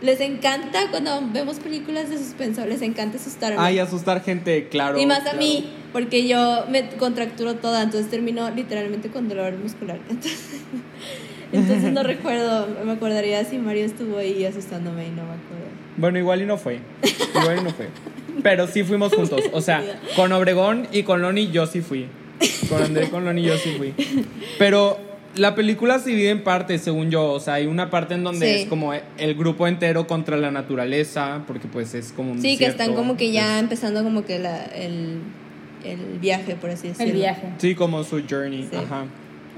[0.00, 3.56] les encanta cuando vemos películas de suspenso, les encanta asustarme.
[3.60, 4.98] Ay, asustar gente, claro.
[4.98, 9.98] y más a mí, porque yo me contracturo toda, entonces termino literalmente con dolor muscular.
[10.08, 10.60] Entonces,
[11.52, 15.67] entonces no recuerdo, me acordaría si Mario estuvo ahí asustándome y no me acuerdo.
[15.98, 16.78] Bueno, igual y no fue.
[17.40, 17.88] Igual y no fue.
[18.42, 19.42] Pero sí fuimos juntos.
[19.52, 19.82] O sea,
[20.16, 22.06] con Obregón y con Loni yo sí fui.
[22.68, 23.92] Con André y con Loni yo sí fui.
[24.58, 24.98] Pero
[25.34, 27.32] la película se divide en partes, según yo.
[27.32, 28.62] O sea, hay una parte en donde Sí.
[28.62, 32.66] es como el grupo entero contra la naturaleza, porque pues es como un Sí, que
[32.66, 35.18] están como que ya Es- empezando como que la, el,
[35.84, 37.12] el viaje, por así decirlo.
[37.12, 37.42] El viaje.
[37.58, 38.68] Sí, como su journey.
[38.70, 38.76] Sí.
[38.76, 39.04] Ajá.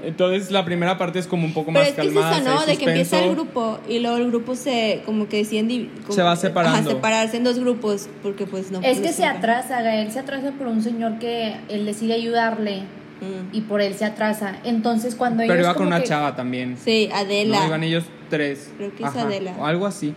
[0.03, 2.37] Entonces la primera parte es como un poco Pero más es que es calmada.
[2.39, 2.65] eso, ¿no?
[2.65, 5.89] De que empieza el grupo y luego el grupo se, como que deciden...
[6.09, 6.77] Se va separando.
[6.79, 8.81] Ajá, separarse en dos grupos porque pues no...
[8.81, 12.83] Es que se atrasa, Gael se atrasa por un señor que él decide ayudarle
[13.21, 13.55] Mm.
[13.55, 14.55] y por él se atrasa.
[14.63, 16.75] Entonces cuando Pero ellos iba con una que- chava también.
[16.83, 17.59] Sí, Adela.
[17.59, 18.71] No, iban ellos tres.
[18.77, 19.53] Creo que es Adela.
[19.59, 20.15] O algo así.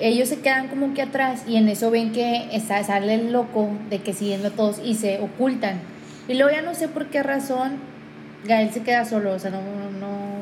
[0.00, 3.68] ellos se quedan como que atrás y en eso ven que está, sale el loco
[3.88, 5.78] de que siguiendo a todos y se ocultan.
[6.26, 7.74] Y luego ya no sé por qué razón
[8.44, 10.40] Gael se queda solo, o sea, no, no,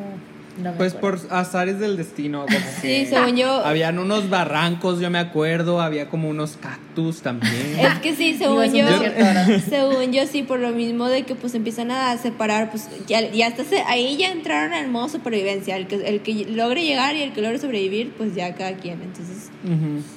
[0.62, 1.28] no me Pues acuerdo.
[1.28, 2.40] por azares del destino.
[2.46, 3.64] Como que Sí, según yo...
[3.64, 5.80] Habían unos barrancos, yo me acuerdo.
[5.80, 7.78] Había como unos cactus también.
[7.78, 8.84] Es que sí, según yo...
[8.86, 9.46] ¿verdad?
[9.68, 13.46] Según yo sí, por lo mismo de que pues empiezan a separar, pues ya, ya
[13.48, 15.76] hasta se- ahí ya entraron al modo supervivencia.
[15.76, 19.00] El que, el que logre llegar y el que logre sobrevivir, pues ya cada quien.
[19.02, 19.50] Entonces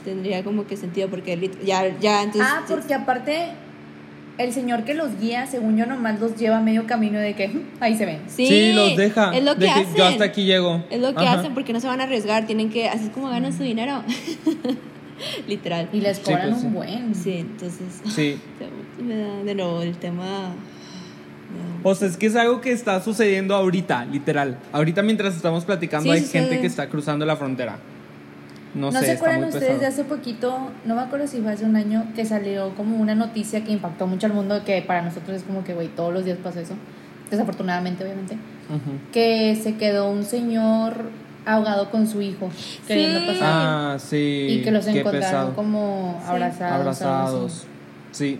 [0.03, 2.51] tendría como que sentido porque ya, ya entonces...
[2.51, 3.49] Ah, porque aparte
[4.37, 7.47] el señor que los guía, según yo, nomás los lleva a medio camino de que
[7.49, 8.19] "Mm, ahí se ven.
[8.27, 9.35] Sí, Sí, los deja.
[9.35, 9.95] Es lo que, de hacen.
[9.95, 10.83] Yo hasta aquí llego.
[10.89, 11.39] Es lo que Ajá.
[11.39, 14.03] hacen porque no se van a arriesgar, tienen que, así es como ganan su dinero.
[15.47, 15.89] Literal.
[15.93, 16.67] Y les Sí, cobran pues, sí.
[16.67, 17.15] un buen.
[17.15, 18.39] Sí, entonces Sí.
[19.45, 20.25] de nuevo el tema.
[21.83, 21.89] no.
[21.89, 24.57] O sea, es que es algo que está sucediendo ahorita, literal.
[24.71, 26.43] Ahorita mientras estamos platicando Sí, hay sucede.
[26.43, 27.77] gente que está cruzando la frontera.
[28.73, 29.79] No, ¿No, sé, se acuerdan ustedes pesado.
[29.81, 30.71] de hace poquito?
[30.85, 34.07] No me acuerdo si fue hace un año que salió como una noticia que impactó
[34.07, 36.73] mucho al mundo, que para nosotros es como que, güey, todos los días pasa eso.
[37.29, 38.37] Desafortunadamente, obviamente.
[39.11, 40.93] Que se quedó un señor
[41.45, 42.49] ahogado con su hijo,
[42.87, 43.25] queriendo Sí.
[43.27, 43.41] pasar.
[43.51, 44.47] Ah, sí.
[44.49, 45.55] y que los qué encontraron pesado.
[45.55, 46.29] como Sí.
[46.31, 46.79] abrazados.
[46.79, 47.67] Abrazados.
[48.11, 48.39] Sí.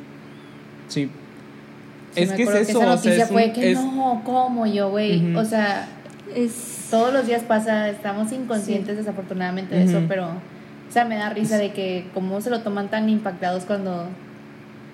[0.88, 1.10] Sí.
[2.14, 2.60] Sí, es me que es eso.
[2.60, 5.36] esa o sea, noticia un- fue que es- no, ¿cómo yo, güey?
[5.36, 5.88] O sea,
[6.36, 6.88] Es.
[6.90, 11.58] todos los días pasa, estamos inconscientes desafortunadamente de eso, pero, o sea, me da risa
[11.58, 14.08] de que cómo se lo toman tan impactados cuando,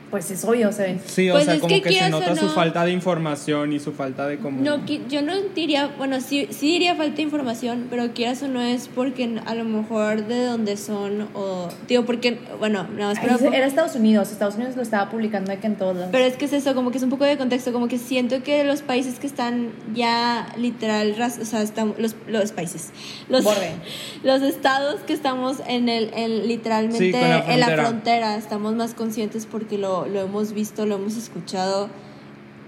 [0.10, 1.02] pues es obvio, ¿sabes?
[1.06, 3.74] Sí, o Pues sea, es como que que, se nota su no- falta de información
[3.74, 4.62] y su falta de como...
[4.62, 8.62] No, yo no diría, bueno, sí, sí diría falta de información, pero quieras o no
[8.62, 13.26] es porque a lo mejor de donde son o, digo, porque, bueno, nada más, Ahí
[13.28, 16.10] pero, se- era Estados Unidos, Estados Unidos lo estaba publicando que en todos lados.
[16.12, 18.43] pero es que es eso, como que es un poco de contexto, como que siento
[18.43, 22.89] que los países que están ya literal, o sea, están, los, los países,
[23.30, 23.43] los,
[24.24, 27.88] los estados que estamos en el, en, literalmente Sí, con la en la frontera.
[27.89, 31.90] frontera, estamos más conscientes porque lo, lo hemos visto, lo hemos escuchado.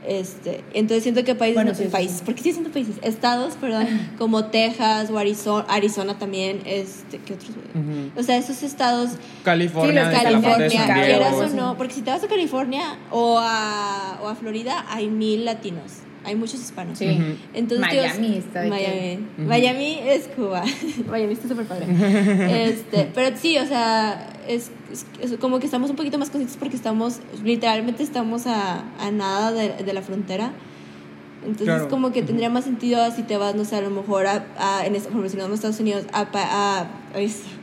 [0.08, 2.24] Este, entonces siento que países, Bueno, no, sí, sí, países, sí.
[2.26, 3.86] porque sí siento países, estados, perdón,
[4.18, 7.52] como Texas o Arizona, Arizona también, este, ¿qué otros?
[8.16, 9.12] O sea, esos estados,
[9.44, 14.30] California, Sí, California, quieras o no, porque si te vas a California o a, o
[14.30, 15.92] a Florida, hay mil latinos,
[16.26, 16.98] hay muchos hispanos.
[16.98, 17.18] Sí.
[17.54, 19.20] Entonces, Miami está Miami.
[19.38, 20.64] Miami es Cuba.
[21.10, 21.86] Miami está súper padre.
[22.70, 26.58] este, pero sí, o sea, es, es- es como que estamos un poquito más conscientes
[26.58, 30.52] porque estamos, literalmente estamos a, a nada de, de la frontera.
[31.42, 31.88] Entonces Claro.
[31.88, 34.86] como que tendría más sentido si te vas, no sé, a lo mejor a, a-
[34.86, 36.88] en este, si vamos a Estados Unidos, a, a,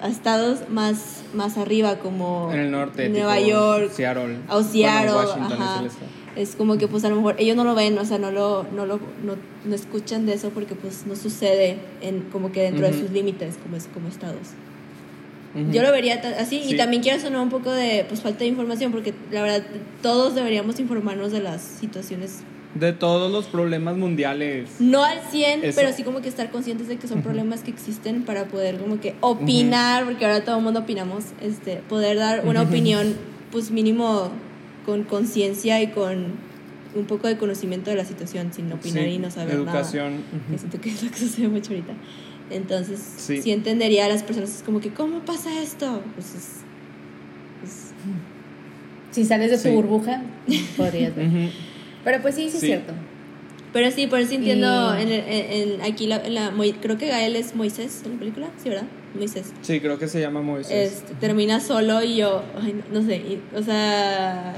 [0.01, 3.11] a estados más, más arriba como En el norte.
[3.11, 4.39] Nueva tipo York, Seattle.
[4.49, 5.75] o Seattle, Bueno, Washington ajá.
[5.75, 6.11] es el estado.
[6.37, 8.67] Es como que pues a lo mejor ellos no lo ven, o sea, no lo,
[8.75, 12.85] no lo, no, no escuchan de eso porque pues no sucede en, como que dentro
[12.87, 13.01] de Ujú.
[13.03, 14.49] sus límites como, como estados.
[15.55, 15.73] Ujú.
[15.73, 16.77] Yo lo vería así y Sí.
[16.77, 19.63] también quiero sonar un poco de pues falta de información porque la verdad
[20.03, 22.41] todos deberíamos informarnos de las situaciones
[22.75, 24.69] De todos los problemas mundiales.
[24.79, 25.81] no al 100, Eso.
[25.81, 29.01] pero sí como que estar conscientes de que son problemas que existen para poder como
[29.01, 33.15] que opinar, porque ahora todo el mundo opinamos, este, poder dar una opinión
[33.51, 34.29] pues mínimo
[34.87, 36.47] con conciencia y con
[36.95, 40.13] un poco de conocimiento de la situación sin opinar Sí, y no saber Educación.
[40.13, 40.23] nada.
[40.51, 41.93] Que siento que es lo que sucede mucho ahorita.
[42.49, 43.43] Entonces, Sí.
[43.43, 46.01] sí, entendería a las personas es como que ¿cómo pasa esto?
[46.15, 46.47] Pues es,
[47.65, 47.91] es-
[49.11, 49.71] Si sales de tu Sí.
[49.75, 50.23] burbuja,
[50.77, 51.29] podrías ver.
[52.05, 52.93] Pero pues sí, sí, es cierto.
[53.73, 57.09] Pero sí, por eso entiendo, Y- en, el- en- en- aquí la, la creo que
[57.09, 58.87] Gael es Moisés en la película, ¿sí, verdad?
[59.15, 59.53] Moisés.
[59.63, 60.93] Sí, creo que se llama Moisés.
[60.95, 64.55] Este, termina solo y yo, ay, no, no sé, y- o sea,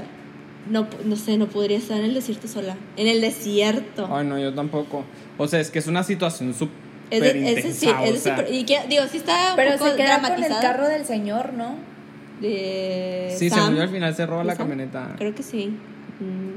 [0.69, 2.75] no, no sé, no podría estar en el desierto sola.
[2.97, 4.07] En el desierto.
[4.11, 5.03] Ay, no, yo tampoco.
[5.37, 6.75] O sea, es que es una situación súper
[7.11, 9.95] Es de- sí, es de súper- y que- digo, sí está un Pero poco se
[9.97, 11.75] queda con el carro del señor, ¿no?
[12.41, 13.59] de Sí, Sam.
[13.59, 14.67] según yo al final se roba ¿De la Sam?
[14.69, 15.15] camioneta.
[15.17, 15.73] Creo que sí.
[16.21, 16.55] Mm.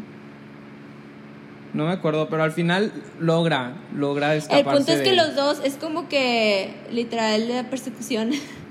[1.77, 5.35] No me acuerdo, pero al final logra, logra El escaparse punto es que de- los
[5.35, 8.31] dos es como que literal la persecución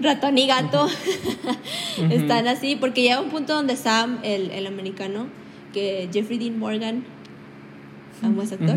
[0.00, 0.88] ratón y gato.
[2.10, 5.26] Están así porque llega un punto donde Sam el, el americano
[5.72, 7.04] que Jeffrey Dean Morgan
[8.22, 8.76] amo a ese actor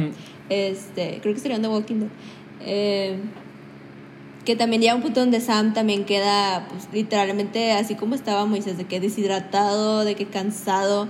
[0.49, 2.09] este creo que sería The Walking Dead
[2.61, 3.17] eh,
[4.45, 8.77] que también llega un punto donde Sam también queda pues, literalmente así como estaba Moisés
[8.77, 11.07] de que deshidratado de que cansado.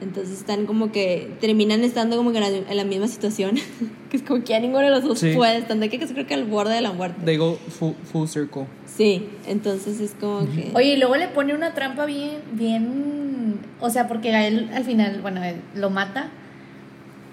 [0.00, 3.56] Entonces están como que terminan estando como que en la, en la misma situación
[4.10, 5.32] que es como que ya ninguno de los dos Sí.
[5.34, 7.22] puede están de que que creo que al borde de la muerte.
[7.24, 8.66] They go full, full circle.
[8.96, 13.90] Sí entonces es como que Oye, y luego le pone una trampa bien, bien, o
[13.90, 16.28] sea, porque a él al final, bueno, él lo mata,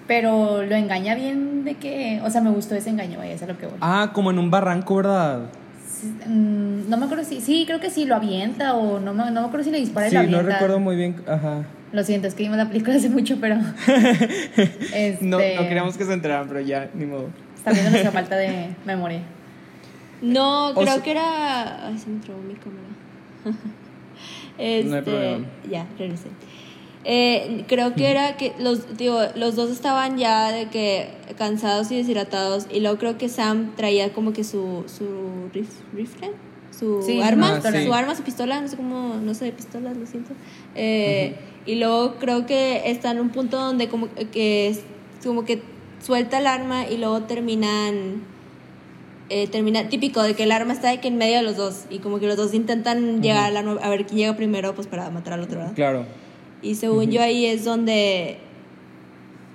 [0.06, 3.46] pero lo engaña bien de que, o sea, me gustó ese engaño, vaya, es a
[3.46, 3.76] lo que voy.
[3.80, 5.46] Ah, como en un barranco, ¿verdad?
[5.88, 9.30] Sí, mm, no me acuerdo si, sí, creo que sí, lo avienta o no, me-
[9.30, 11.16] no me acuerdo si le dispara y Sí, lo no recuerdo muy bien.
[11.26, 11.64] Ajá.
[11.92, 13.56] Lo siento, es que vimos la película hace mucho, pero...
[13.86, 17.28] este, No, no queríamos que se enteraran, pero ya, ni modo.
[17.56, 19.20] Está viendo nuestra falta de memoria.
[20.22, 22.94] No O creo que era ay se me trabó mi cámara
[24.58, 25.46] este, problema.
[25.70, 26.28] ya regresé
[27.06, 31.96] Eh, creo que era que los digo los dos estaban ya de que cansados y
[31.96, 35.04] deshidratados y luego creo que Sam traía como que su su
[35.52, 36.30] rif- rifle
[36.78, 37.84] su Sí, arma Ah, sí.
[37.84, 40.32] su arma su pistola no sé cómo no sé de pistolas lo siento
[40.74, 41.34] Eh,
[41.66, 44.74] y luego creo que está en un punto donde como que
[45.22, 45.60] como que
[46.02, 48.22] suelta el arma y luego terminan
[49.30, 51.84] eh, termina típico de que el arma está de que en medio de los dos
[51.90, 54.86] y como que los dos intentan llegar al arma a ver quién llega primero pues
[54.86, 55.74] para matar al otro ¿verdad?
[55.74, 56.06] Claro.
[56.62, 58.38] y según yo ahí es donde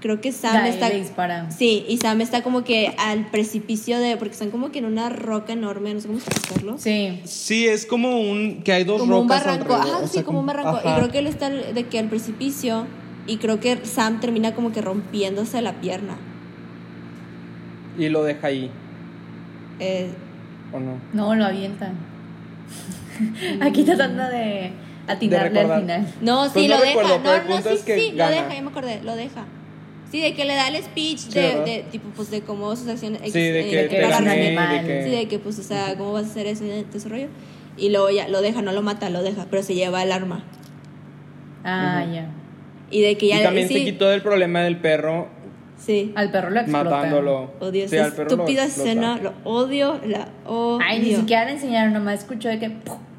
[0.02, 1.52] creo que Sam está le dispara.
[1.52, 5.10] sí y Sam está como que al precipicio de porque están como que en una
[5.10, 7.20] roca enorme no sé cómo explicarlo Sí.
[7.26, 8.64] Sí, es como un.
[8.64, 10.70] que hay dos como un rocas barranco, alrededor, ajá, o sí, sea, como un barranco.
[10.78, 10.90] ajá.
[10.90, 12.88] Y creo que él está de que al precipicio
[13.28, 16.18] y creo que Sam termina como que rompiéndose la pierna.
[17.98, 18.72] Y lo deja ahí,
[19.80, 20.10] Eh,
[20.74, 20.98] ¿o no?
[21.14, 21.92] No, lo avienta.
[23.62, 24.72] Aquí tratando de
[25.08, 25.82] atinarle al recordar.
[25.82, 26.08] final.
[26.22, 27.44] no, Pues sí, no lo recuerdo, deja.
[27.44, 28.32] No, no, sí, es que sí, lo gana.
[28.32, 29.46] deja, ya me acordé, lo deja.
[30.12, 32.88] Sí, de que le da el speech Sí, de, de, tipo, pues de cómo sus
[32.88, 33.22] acciones.
[33.32, 34.82] Sí, de eh, que te te gané, animal.
[34.82, 35.04] de que...
[35.04, 37.28] Sí, de que, pues, o sea, ¿cómo vas a hacer ese desarrollo?
[37.78, 40.44] Y luego ya lo deja, no lo mata, lo deja, pero se lleva el arma.
[41.64, 42.14] Ah, Ujú.
[42.16, 42.30] ya.
[42.92, 43.40] Y de que ya.
[43.40, 45.28] y también sí, se quitó del problema del perro
[45.80, 46.12] Sí.
[46.16, 46.84] Al perro lo explota.
[46.84, 47.52] matándolo.
[47.60, 50.80] Odio Sí, esa al perro lo estúpida escena, lo odio, la odio.
[50.86, 52.70] Ay, ni siquiera le enseñaron, nomás escuchó de que...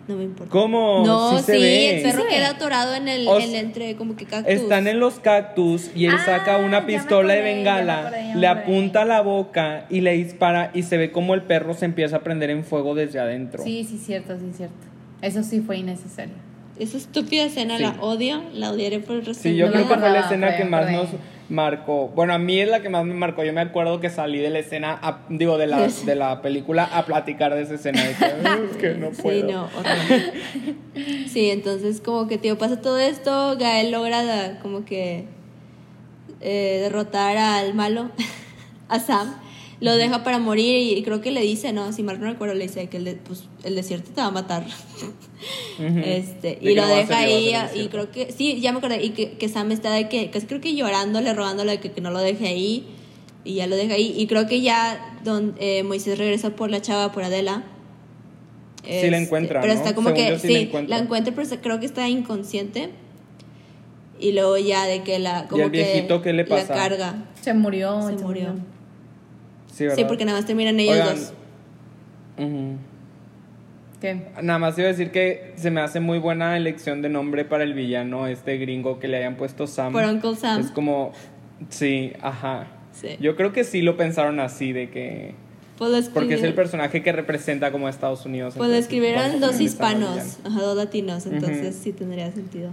[0.08, 0.50] No me importa.
[0.50, 1.04] ¿Cómo?
[1.06, 1.96] No, sí, se ve.
[1.98, 4.52] el perro Sí queda atorado en el, en sea, entre como que cactus.
[4.52, 8.46] Están en los cactus y él Ah, saca una pistola de acordé, bengala, acordé, le
[8.48, 12.16] apunta a la boca y le dispara y se ve como el perro se empieza
[12.16, 13.62] a prender en fuego desde adentro.
[13.62, 14.74] Sí, sí, cierto, sí, cierto.
[15.22, 16.34] Eso sí fue innecesario.
[16.78, 17.82] Esa estúpida escena Sí.
[17.84, 20.56] la odio, la odiaré por el resto Sí, yo creo que fue la escena fue,
[20.56, 20.92] que más fue.
[20.92, 21.08] nos
[21.50, 22.08] marcó.
[22.08, 23.44] Bueno, a mí es la que más me marcó.
[23.44, 26.84] Yo me acuerdo que salí de la escena, a- digo, de la, de la película
[26.84, 28.02] a platicar de esa escena.
[28.04, 29.40] De que, "Ay, es que no puedo.
[29.40, 29.68] Sí, no,
[31.28, 35.24] sí, entonces como que, tío, pasa todo esto, Gael logra como que
[36.40, 38.10] eh, derrotar al malo,
[38.88, 39.34] a Sam.
[39.80, 42.64] Lo deja para morir y creo que le dice, no, si mal no recuerdo, le
[42.66, 44.64] dice que el, de- pues, el desierto te va a matar.
[46.04, 49.48] Este, y lo deja ahí y creo que, sí, ya me acordé, y que, que
[49.48, 52.84] Sam está de que, que creo que llorándole, rogándole que, que no lo deje ahí
[53.44, 56.82] y ya lo deja ahí y creo que ya don, eh, Moisés regresa por la
[56.82, 57.62] chava, por Adela.
[58.84, 59.80] Sí la encuentra, Pero ¿no?
[59.80, 60.96] está como Según que, yo sí sí, la encuentra.
[60.98, 62.90] la encuentra, pero está- creo que está inconsciente.
[64.18, 66.74] Y luego ya de que la, como el que viejito qué le la pasa?
[66.74, 67.24] carga.
[67.40, 68.06] Se murió.
[68.06, 68.54] Se murió.
[69.72, 69.96] Sí, ¿verdad?
[69.96, 71.32] Sí, porque nada más terminan ellos Oigan, dos.
[72.38, 72.76] ujú.
[74.00, 74.22] ¿Qué?
[74.42, 77.64] Nada más iba a decir que se me hace muy buena elección de nombre para
[77.64, 79.92] el villano, este gringo que le hayan puesto Sam.
[79.92, 80.60] Por Uncle Sam.
[80.60, 81.12] Es como,
[81.68, 82.66] sí, ajá.
[82.92, 83.08] Sí.
[83.20, 85.34] Yo creo que sí lo pensaron así, de que...
[85.76, 88.54] Pues Porque es el personaje que representa como a Estados Unidos.
[88.56, 91.84] Pues lo escribieron dos hispanos, ajá, dos latinos, entonces Ujú.
[91.84, 92.70] sí tendría sentido.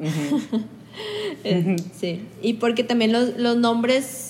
[0.00, 0.40] Ujú.
[1.44, 4.29] Eh, sí, y porque también los, los nombres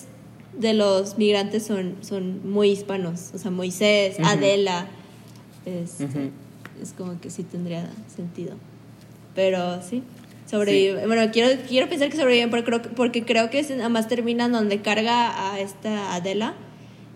[0.61, 4.17] de los migrantes son, son muy hispanos, o sea, Moisés.
[4.23, 4.87] Adela,
[5.67, 6.31] Ujú.
[6.83, 8.55] es como que sí tendría sentido.
[9.35, 10.03] Pero sí,
[10.51, 11.07] sobrevive.
[11.07, 14.09] Bueno, quiero, quiero pensar que sobreviven porque creo, que- porque creo que se- nada más
[14.09, 16.55] terminan donde carga a esta Adela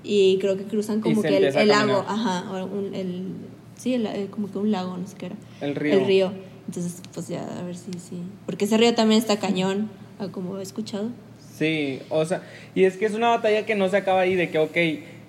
[0.03, 3.33] y creo que cruzan como que el, lago, ajá, o un- el,
[3.77, 5.37] sí, el- el- como que un lago, no sé qué era.
[5.61, 5.95] El río.
[5.95, 6.33] El río.
[6.67, 8.23] Entonces, pues ya, a ver si sí.
[8.47, 9.91] Porque ese río también está cañón,
[10.33, 11.11] como he escuchado.
[11.57, 12.43] Sí, o sea,
[12.75, 14.77] y es que es una batalla que no se acaba ahí de que, ok,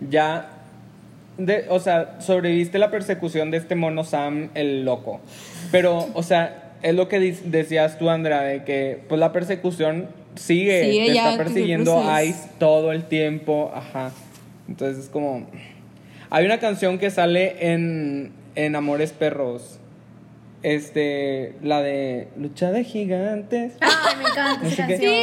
[0.09, 0.49] ya,
[1.37, 5.21] de, o sea, sobreviviste la persecución de este mono Sam, el loco.
[5.71, 10.85] Pero, o sea, es lo que decías tú, Andrea, de que, pues la persecución sigue,
[10.85, 12.03] Sigue te ya, está persiguiendo.
[12.23, 14.11] Ice todo el tiempo, ajá.
[14.67, 15.45] Entonces es como...
[16.31, 19.79] Hay una canción que sale en, en Amores Perros,
[20.65, 23.73] este, la de Lucha de Gigantes.
[23.79, 25.13] Ay, me encanta esa canción.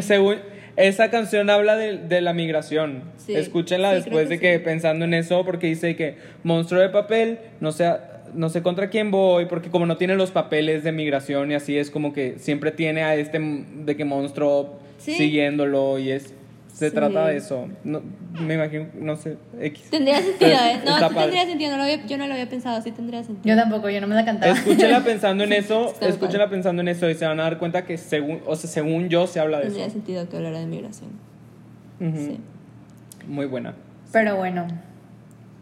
[0.00, 0.36] Según
[0.76, 3.04] esa canción habla de, de la migración.
[3.16, 3.34] Sí.
[3.34, 7.72] Escúchenla Sí, después de que pensando en eso, porque dice que monstruo de papel, no
[7.72, 7.90] sé,
[8.34, 11.78] no sé contra quién voy, porque como no tiene los papeles de migración y así
[11.78, 15.14] es como que siempre tiene a este de que monstruo Sí.
[15.16, 16.32] siguiéndolo y es
[16.74, 16.94] se Sí.
[16.94, 17.68] trata de eso.
[17.84, 18.02] No,
[18.40, 19.84] me imagino, no sé, X.
[19.90, 20.80] Tendría sentido, ¿eh?
[20.84, 21.70] No, sí tendría sentido.
[21.70, 23.54] No lo había- yo no lo había pensado, sí tendría sentido.
[23.54, 24.52] Yo tampoco, yo no me la cantaba.
[24.52, 27.84] Escúchenla pensando en eso, Está escúchenla pensando en eso y se van a dar cuenta
[27.84, 29.92] que según, o sea, según yo se habla de Tendría eso.
[29.94, 31.10] sentido que hablara de migración.
[32.00, 32.38] Sí.
[33.28, 33.74] Muy buena.
[34.12, 34.66] Pero bueno,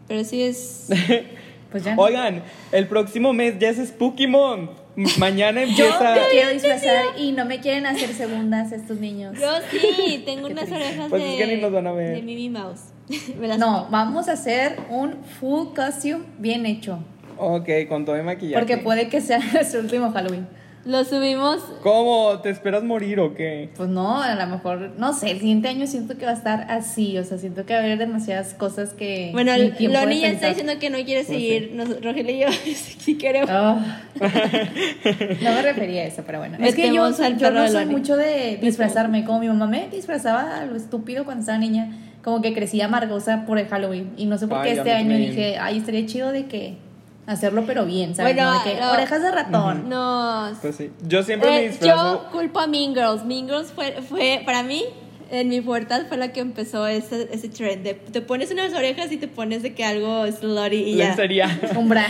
[0.07, 0.89] Pero sí es.
[1.71, 1.95] pues ya.
[1.97, 4.71] Oigan, el próximo mes ya es Spooky Month.
[5.17, 6.13] Mañana Yo empieza.
[6.13, 9.37] me quiero disfrazar y no me quieren hacer segundas estos niños.
[9.39, 11.33] Yo sí, tengo unas orejas Pues de.
[11.33, 12.15] es que ni nos van a ver.
[12.15, 12.81] De Mimi Mouse.
[13.59, 16.99] No, vamos a hacer un full costume bien hecho.
[17.37, 18.59] Ok, con todo el maquillaje.
[18.59, 20.47] Porque puede que sea nuestro último Halloween.
[20.85, 21.61] Lo subimos.
[21.81, 22.39] ¿Cómo?
[22.41, 23.69] ¿Te esperas morir o qué?
[23.77, 26.69] Pues no, a lo mejor, no sé, el siguiente año siento que va a estar
[26.69, 27.17] así.
[27.17, 29.29] O sea, siento que va a haber demasiadas cosas que.
[29.31, 31.71] Bueno, Loni ya está diciendo que no quiere Pues seguir.
[31.73, 32.47] Nos- Rogelio y yo
[32.99, 33.49] sí queremos.
[33.49, 34.01] Ah.
[34.19, 36.57] no me refería a eso, pero bueno.
[36.59, 39.23] Es que yo, Metemos soy- al yo perro no soy mucho de disfrazarme.
[39.23, 41.91] Como mi mamá me disfrazaba a lo estúpido cuando estaba niña.
[42.23, 44.11] Como que crecí amargosa por el Halloween.
[44.17, 46.75] Y no sé por qué Ay, este año dije, ay, estaría chido de que
[47.27, 48.35] hacerlo, pero bien, ¿sabes?
[48.35, 48.91] Bueno, No de que no.
[48.91, 49.89] orejas de ratón.
[49.89, 50.51] No.
[50.61, 50.91] Pues sí.
[51.07, 52.23] Yo siempre me Eh, disfrazo.
[52.25, 53.23] yo culpo a Mean Girls.
[53.25, 54.83] Mean Girls fue, fue para mí,
[55.33, 57.83] en mi puerta fue la que empezó ese, ese trend.
[57.83, 61.07] De, te pones unas orejas y te pones de que algo slutty y ya.
[61.07, 61.59] Lencería.
[61.75, 62.05] Un bra.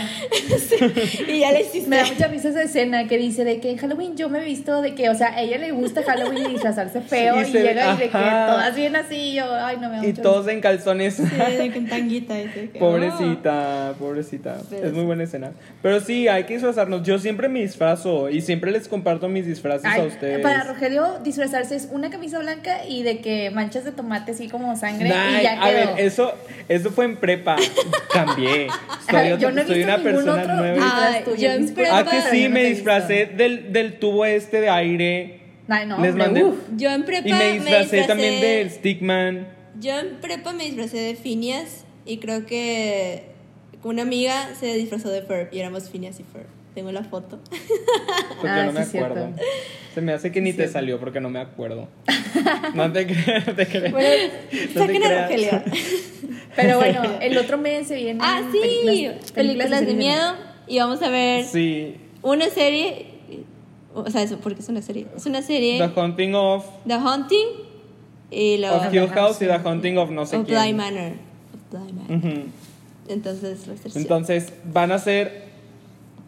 [1.26, 1.88] y ya le hiciste.
[1.88, 4.44] Me da mucha risa esa escena que dice de que en Halloween yo me he
[4.44, 7.52] visto de que, o sea, a ella le gusta Halloween y disfrazarse feo Y y,
[7.52, 10.22] llega y de que todas bien así y yo, ay, no me da Y mucha
[10.22, 11.14] todos en calzones.
[11.14, 12.38] Sí, de que en tanguita.
[12.38, 14.60] y de que, Pobrecita, pobrecita.
[14.68, 15.06] Pero es muy sí.
[15.06, 15.52] buena escena.
[15.80, 17.02] Pero sí, hay que disfrazarnos.
[17.04, 20.40] Yo siempre me disfrazo y siempre les comparto mis disfraces Ay, a ustedes.
[20.40, 24.74] Para Rogelio, disfrazarse es una camisa blanca y de que manchas de tomate así como
[24.76, 25.94] sangre Nah, y ya a quedó.
[25.94, 26.32] ver, eso,
[26.68, 27.56] eso fue en prepa.
[28.12, 28.68] Cambié.
[29.10, 31.06] Soy, yo no he soy visto una persona otro nueva.
[31.14, 34.68] Ay, yo en prepa- Ah, que sí, no me disfracé del, del tubo este de
[34.70, 35.40] aire.
[35.68, 36.56] Ay, no, Les mandé- uf.
[36.76, 39.48] Yo en prepa Y me disfracé disfracé- también del Stickman.
[39.80, 43.24] Yo en prepa me disfracé de Phineas y creo que
[43.82, 46.46] una amiga se disfrazó de Ferb y éramos Phineas y Ferb.
[46.74, 47.38] Tengo la foto.
[47.48, 49.10] Pues Ah, yo no me sí, cierto.
[49.14, 49.36] acuerdo.
[49.94, 51.88] Se me hace que ni te salió porque no me acuerdo.
[52.74, 53.92] No te creas, no te creas.
[53.92, 55.22] Bueno, No te saquen a creas.
[55.22, 55.62] Rogelio.
[56.56, 60.34] Pero bueno, el otro mes se vienen Ah, sí, películas, películas, de miedo
[60.66, 61.96] y vamos a ver Sí.
[62.22, 63.06] una serie,
[63.94, 65.06] o sea, eso porque es una serie.
[65.16, 67.46] Es una serie The Haunting of, The Hunting
[68.32, 70.76] y luego of Hill House y The Haunting of no sé of Bly quién.
[70.76, 71.12] Manor.
[71.54, 72.42] Of Bly Manor.
[73.08, 75.43] Entonces, va a ser Entonces, van a ser.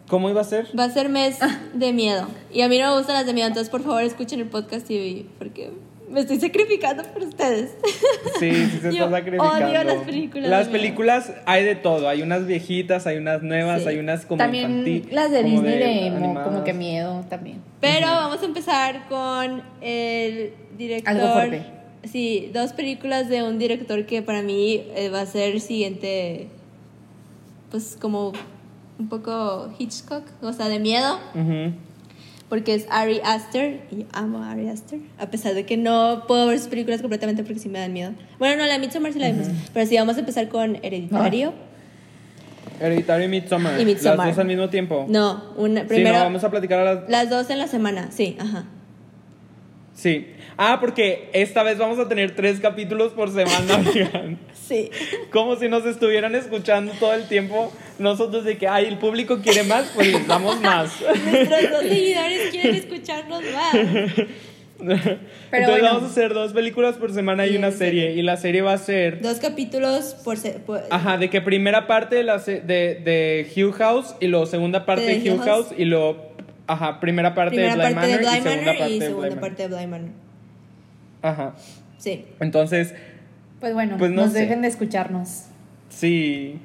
[0.07, 0.67] ¿Cómo iba a ser?
[0.77, 1.37] Va a ser mes
[1.73, 2.27] de miedo.
[2.53, 4.89] Y a mí no me gustan las de miedo, entonces por favor escuchen el podcast
[4.89, 5.71] y porque
[6.09, 7.71] Me estoy sacrificando por ustedes.
[8.39, 9.67] Sí, sí se está sacrificando.
[9.67, 10.81] odio las películas Las de miedo.
[10.81, 12.07] películas hay de todo.
[12.07, 13.89] Hay unas viejitas, hay unas nuevas, Sí.
[13.89, 17.61] hay unas como también infantil- las de como Disney de como que miedo también.
[17.81, 21.13] Pero vamos a empezar con el director.
[21.13, 21.63] Algo fuerte.
[22.05, 26.47] Sí, dos películas de un director que para mí eh, va a ser el siguiente,
[27.69, 28.31] pues como
[28.99, 31.19] un poco Hitchcock, o sea, de miedo,
[32.49, 36.23] porque es Ari Aster, y yo amo a Ari Aster, a pesar de que no
[36.27, 38.11] puedo ver sus películas completamente porque sí me dan miedo.
[38.39, 41.53] Bueno, no, la Midsommar sí la vimos, pero sí, vamos a empezar con Hereditario.
[42.79, 43.79] Hereditario y Midsommar.
[43.81, 44.27] Y Midsommar.
[44.27, 45.05] Las dos al mismo tiempo.
[45.09, 47.09] No, una, Sí, primero, no, vamos a platicar a las...
[47.09, 48.65] las dos en la semana, sí, ajá.
[49.95, 50.27] Sí.
[50.57, 54.39] Ah, porque esta vez vamos a tener tres capítulos por semana, oigan.
[54.67, 54.89] Sí.
[55.31, 57.71] Como si nos estuvieran escuchando todo el tiempo.
[57.99, 60.91] Nosotros de que, ay, el público quiere más, pues les damos más.
[61.01, 63.75] Nuestros dos seguidores quieren escucharnos más.
[64.79, 65.19] Entonces
[65.69, 65.83] bueno.
[65.85, 68.13] vamos a hacer dos películas por semana y una serie.
[68.13, 69.21] Y la serie va a ser...
[69.21, 73.47] Dos capítulos por, se- por- Ajá, de que primera parte de, la se- de, de
[73.55, 75.67] Hugh House y luego segunda parte de, De Hugh House.
[75.67, 75.75] House.
[75.77, 76.31] y luego,
[76.67, 79.87] ajá, primera parte primera de de Manor y segunda parte y segunda parte de Bly
[79.87, 80.09] Manor.
[81.21, 81.55] Ajá.
[81.97, 82.25] Sí.
[82.39, 82.93] Entonces,
[83.59, 84.41] Pues bueno, Pues no nos sé.
[84.41, 85.45] dejen de escucharnos.
[85.89, 86.59] sí.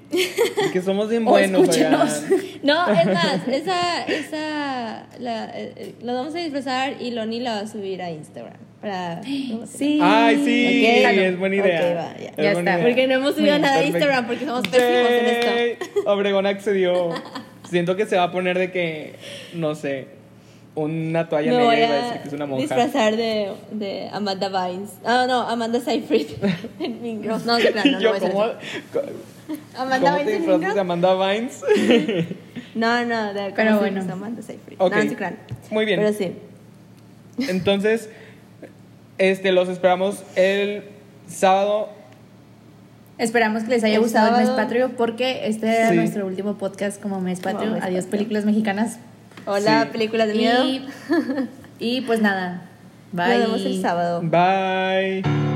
[0.72, 1.68] que somos bien buenos.
[2.62, 7.54] No, es más, esa, esa, la, eh, eh, la vamos a disfrazar y Loni la
[7.54, 8.54] va a subir a Instagram.
[8.80, 9.20] Para,
[9.66, 9.98] Sí.
[10.00, 11.16] Ay, sí, Ok.
[11.18, 11.80] es buena idea.
[11.80, 12.28] Ok, va, ya.
[12.28, 12.74] Es Ya buena está.
[12.74, 12.86] idea.
[12.88, 13.98] Porque no hemos subido Muy nada a Perfecto.
[13.98, 16.10] Instagram porque somos pésimos en esto.
[16.10, 17.10] Obregón accedió.
[17.68, 19.14] Siento que se va a poner de que,
[19.54, 20.06] no sé,
[20.74, 22.62] una toalla Me negra voy a a decir que es una monja.
[22.62, 24.90] disfrazar de, de Amanda Vines.
[25.04, 26.28] Ah, no, Amanda Seyfried.
[26.80, 27.44] en Mean Girls.
[27.44, 28.44] No, claro, no, no hacer ¿cómo,
[29.76, 30.80] Amanda ¿cómo te Vines en Mean disfrazas de.
[30.80, 31.60] Amanda Vines?
[32.74, 34.00] No, no, de Pero ¿cómo se bueno.
[34.00, 34.12] llama?
[34.12, 34.76] Amanda Seyfried.
[34.80, 34.92] Ok.
[34.96, 35.36] No, no, sí, claro.
[35.70, 36.00] Muy bien.
[36.00, 36.32] Pero sí.
[37.50, 38.08] Entonces,
[39.18, 40.84] este, los esperamos el
[41.28, 41.90] sábado.
[43.18, 44.56] Esperamos que les haya El gustado el mes sábado.
[44.62, 45.96] patrio porque este era Sí.
[45.96, 47.72] nuestro último podcast como mes patrio.
[47.72, 48.98] mes Adiós películas mexicanas.
[49.46, 49.88] Hola, Sí.
[49.92, 50.64] películas de miedo.
[50.64, 50.86] Y,
[51.78, 52.62] y pues nada.
[53.12, 53.28] Bye.
[53.38, 54.20] Nos vemos el sábado.
[54.22, 55.51] Bye.